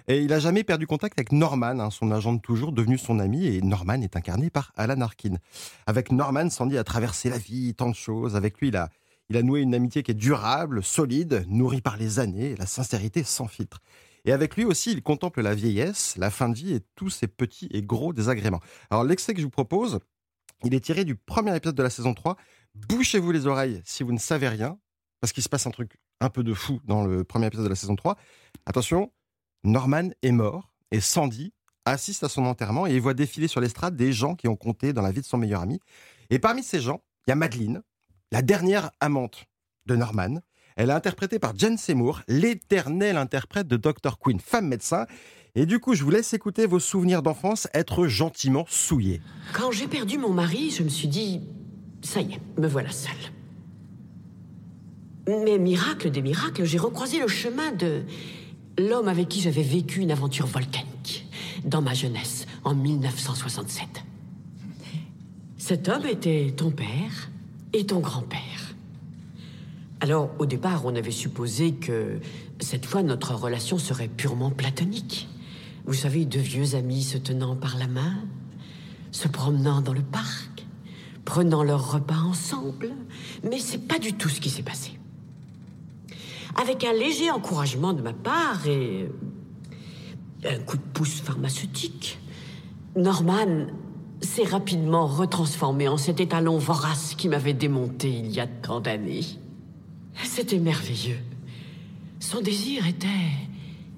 [0.09, 3.19] Et il a jamais perdu contact avec Norman, hein, son agent de toujours, devenu son
[3.19, 3.47] ami.
[3.47, 5.37] Et Norman est incarné par Alan Arkin.
[5.87, 8.37] Avec Norman, Sandy a traversé la vie, tant de choses.
[8.37, 8.89] Avec lui, il a,
[9.29, 13.23] il a noué une amitié qui est durable, solide, nourrie par les années, la sincérité
[13.23, 13.81] sans filtre.
[14.25, 17.27] Et avec lui aussi, il contemple la vieillesse, la fin de vie et tous ces
[17.27, 18.61] petits et gros désagréments.
[18.91, 19.99] Alors l'extrait que je vous propose,
[20.65, 22.37] il est tiré du premier épisode de la saison 3.
[22.75, 24.79] Bouchez-vous les oreilles si vous ne savez rien,
[25.23, 27.71] parce qu'il se passe un truc un peu de fou dans le premier épisode de
[27.71, 28.19] la saison 3.
[28.67, 29.13] Attention,
[29.63, 31.53] Norman est mort et Sandy
[31.85, 34.93] assiste à son enterrement et il voit défiler sur l'estrade des gens qui ont compté
[34.93, 35.79] dans la vie de son meilleur ami.
[36.31, 37.83] Et parmi ces gens, il y a Madeleine,
[38.33, 39.45] la dernière amante
[39.87, 40.41] de Norman.
[40.75, 44.19] Elle est interprétée par Jen Seymour, l'éternelle interprète de Dr.
[44.19, 45.07] Quinn, femme médecin.
[45.55, 49.21] Et du coup, je vous laisse écouter vos souvenirs d'enfance être gentiment souillés.
[49.53, 51.43] Quand j'ai perdu mon mari, je me suis dit,
[52.01, 53.13] ça y est, me voilà seule.
[55.27, 58.03] Mais miracle des miracles, j'ai recroisé le chemin de
[58.79, 61.27] l'homme avec qui j'avais vécu une aventure volcanique
[61.65, 63.87] dans ma jeunesse, en 1967.
[65.59, 67.31] Cet homme était ton père
[67.73, 68.75] et ton grand-père.
[70.01, 72.19] Alors, au départ, on avait supposé que
[72.59, 75.29] cette fois, notre relation serait purement platonique.
[75.87, 78.25] Vous savez, deux vieux amis se tenant par la main,
[79.13, 80.67] se promenant dans le parc,
[81.25, 82.91] prenant leur repas ensemble.
[83.49, 84.99] Mais c'est pas du tout ce qui s'est passé.
[86.61, 89.09] Avec un léger encouragement de ma part et
[90.45, 92.19] un coup de pouce pharmaceutique,
[92.95, 93.67] Norman
[94.21, 99.25] s'est rapidement retransformé en cet étalon vorace qui m'avait démonté il y a tant d'années.
[100.25, 101.19] C'était merveilleux.
[102.21, 103.09] Son désir était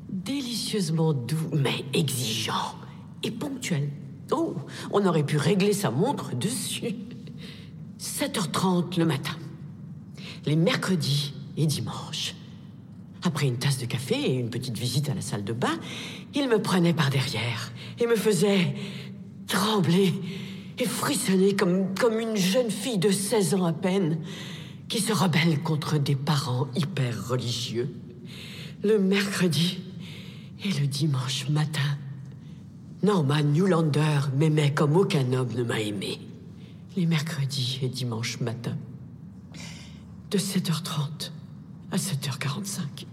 [0.08, 2.76] délicieusement doux, mais exigeant
[3.22, 3.90] et ponctuel.
[4.30, 4.54] Oh,
[4.92, 6.94] on aurait pu régler sa montre dessus.
[7.98, 9.36] 7h30 le matin.
[10.46, 12.34] Les mercredis et dimanches.
[13.26, 15.78] Après une tasse de café et une petite visite à la salle de bain,
[16.34, 18.74] il me prenait par derrière et me faisait
[19.46, 20.12] trembler
[20.78, 24.18] et frissonner comme, comme une jeune fille de 16 ans à peine
[24.88, 27.94] qui se rebelle contre des parents hyper religieux.
[28.82, 29.80] Le mercredi
[30.62, 31.80] et le dimanche matin,
[33.02, 36.20] Norman Newlander m'aimait comme aucun homme ne m'a aimé.
[36.94, 38.76] Les mercredis et dimanches matin,
[40.30, 41.30] de 7h30
[41.90, 43.06] à 7h45.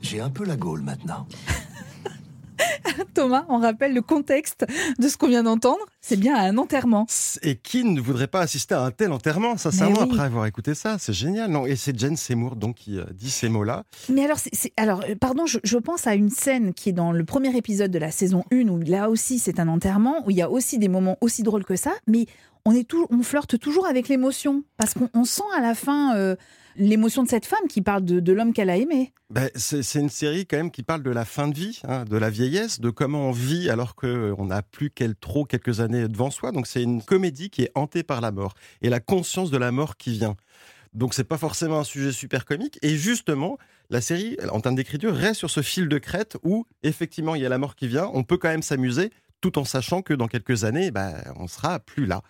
[0.00, 1.26] J'ai un peu la gaule maintenant.
[3.14, 4.66] Thomas, on rappelle le contexte
[4.98, 5.84] de ce qu'on vient d'entendre.
[6.00, 7.06] C'est bien à un enterrement.
[7.42, 9.56] Et qui ne voudrait pas assister à un tel enterrement?
[9.56, 10.08] Sincèrement, oui.
[10.12, 11.50] après avoir écouté ça, c'est génial.
[11.50, 13.84] Non Et c'est Jen Seymour donc, qui euh, dit ces mots-là.
[14.08, 14.38] Mais alors,
[14.76, 17.90] alors euh, pardon, je, je pense à une scène qui est dans le premier épisode
[17.90, 20.78] de la saison 1, où là aussi c'est un enterrement, où il y a aussi
[20.78, 22.26] des moments aussi drôles que ça, mais
[22.64, 26.16] on, est tout, on flirte toujours avec l'émotion, parce qu'on on sent à la fin
[26.16, 26.36] euh,
[26.78, 29.12] l'émotion de cette femme qui parle de, de l'homme qu'elle a aimé.
[29.30, 32.16] Ben, c'est une série quand même qui parle de la fin de vie, hein, de
[32.16, 36.30] la vieillesse, de comment on vit alors qu'on n'a plus qu'elle trop quelques années devant
[36.30, 36.52] soi.
[36.52, 39.70] Donc c'est une comédie qui est hantée par la mort et la conscience de la
[39.70, 40.36] mort qui vient.
[40.94, 42.78] Donc c'est pas forcément un sujet super comique.
[42.80, 43.58] Et justement,
[43.90, 47.46] la série, en termes d'écriture, reste sur ce fil de crête où effectivement il y
[47.46, 48.10] a la mort qui vient.
[48.14, 49.10] On peut quand même s'amuser
[49.40, 52.22] tout en sachant que dans quelques années, ben, on sera plus là.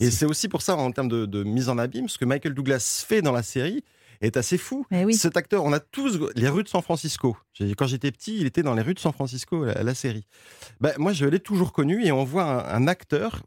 [0.00, 2.54] Et c'est aussi pour ça, en termes de, de mise en abîme, ce que Michael
[2.54, 3.84] Douglas fait dans la série
[4.20, 4.86] est assez fou.
[5.12, 7.36] Cet acteur, on a tous les rues de San Francisco.
[7.76, 10.26] Quand j'étais petit, il était dans les rues de San Francisco, la, la série.
[10.80, 13.42] Ben, moi, je l'ai toujours connu et on voit un, un acteur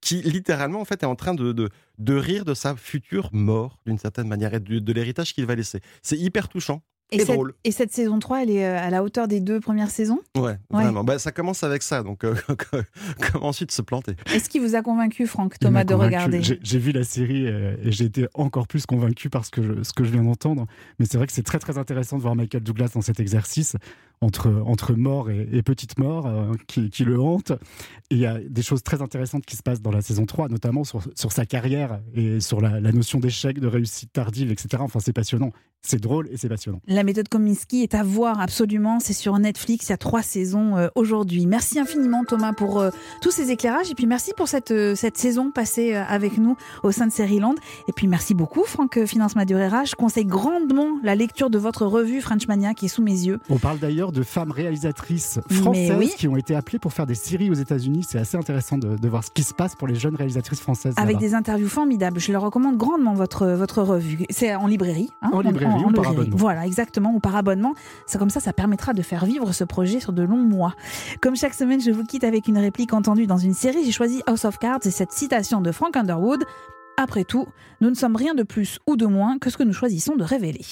[0.00, 1.68] qui littéralement en fait est en train de, de,
[1.98, 5.54] de rire de sa future mort d'une certaine manière et de, de l'héritage qu'il va
[5.54, 5.80] laisser.
[6.02, 6.82] C'est hyper touchant
[7.12, 7.54] et, cette, drôle.
[7.64, 10.20] et cette saison 3, elle est euh, à la hauteur des deux premières saisons?
[10.36, 10.56] Ouais, Ouais.
[10.70, 11.04] vraiment.
[11.04, 12.34] Ben, ça commence avec ça, donc euh,
[13.32, 14.16] comment ensuite se planter?
[14.34, 16.14] Est-ce qui vous a convaincu, Franck, Thomas, de convaincu.
[16.16, 16.40] regarder?
[16.42, 19.82] J'ai vu la série euh, et j'ai été encore plus convaincu par ce que je,
[19.82, 20.66] ce que je viens d'entendre.
[20.98, 23.76] Mais c'est vrai que c'est très très intéressant de voir Michael Douglas dans cet exercice
[24.22, 27.50] entre, entre mort et, et petite mort euh, qui, qui le hante.
[28.10, 30.48] Et il y a des choses très intéressantes qui se passent dans la saison 3,
[30.48, 34.78] notamment sur, sur sa carrière et sur la, la notion d'échec, de réussite tardive, etc.
[34.80, 35.52] Enfin, c'est passionnant.
[35.82, 36.80] C'est drôle et c'est passionnant.
[36.88, 38.98] La méthode Kominsky est à voir absolument.
[38.98, 39.86] C'est sur Netflix.
[39.86, 41.46] Il y a trois saisons euh, aujourd'hui.
[41.46, 42.90] Merci infiniment, Thomas, pour euh,
[43.22, 43.88] tous ces éclairages.
[43.90, 47.54] Et puis merci pour cette, euh, cette saison passée avec nous au sein de Seriland.
[47.88, 49.84] Et puis merci beaucoup, Franck Finance Madurera.
[49.84, 53.38] Je conseille grandement la lecture de votre revue Frenchmania qui est sous mes yeux.
[53.48, 56.12] On parle d'ailleurs de femmes réalisatrices françaises oui.
[56.18, 58.04] qui ont été appelées pour faire des séries aux États-Unis.
[58.08, 60.94] C'est assez intéressant de, de voir ce qui se passe pour les jeunes réalisatrices françaises.
[60.96, 62.18] Avec des interviews formidables.
[62.18, 64.24] Je le recommande grandement, votre, votre revue.
[64.30, 65.10] C'est en librairie.
[65.22, 65.65] hein, En librairie
[66.32, 67.74] Voilà, exactement, ou par abonnement.
[68.06, 70.74] C'est comme ça, ça permettra de faire vivre ce projet sur de longs mois.
[71.20, 73.84] Comme chaque semaine, je vous quitte avec une réplique entendue dans une série.
[73.84, 76.44] J'ai choisi House of Cards et cette citation de Frank Underwood.
[76.96, 77.46] Après tout,
[77.80, 80.24] nous ne sommes rien de plus ou de moins que ce que nous choisissons de
[80.24, 80.64] révéler.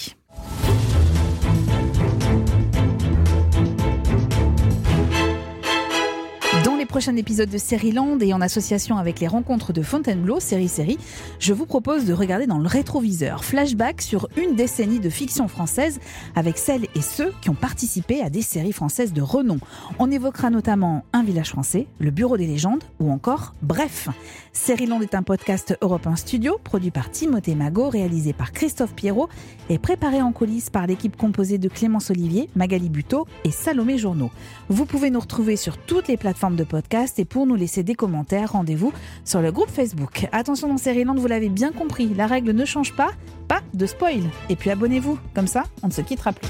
[6.95, 10.97] Prochains épisodes de Série-Land et en association avec les rencontres de Fontainebleau, série série,
[11.41, 15.99] je vous propose de regarder dans le rétroviseur, flashback sur une décennie de fiction française
[16.37, 19.59] avec celles et ceux qui ont participé à des séries françaises de renom.
[19.99, 24.09] On évoquera notamment Un village français, Le Bureau des légendes ou encore Bref.
[24.53, 29.29] Série-Land est un podcast Europe 1 Studio produit par Timothée Magot, réalisé par Christophe Pierrot
[29.69, 34.31] et préparé en coulisses par l'équipe composée de Clémence Olivier, Magali Buteau et Salomé Journeau.
[34.69, 36.84] Vous pouvez nous retrouver sur toutes les plateformes de podcast
[37.19, 38.93] et pour nous laisser des commentaires, rendez-vous
[39.25, 40.29] sur le groupe Facebook.
[40.33, 43.11] Attention dans Série-Land, vous l'avez bien compris, la règle ne change pas,
[43.49, 44.23] pas de spoil.
[44.49, 46.49] Et puis abonnez-vous, comme ça on ne se quittera plus.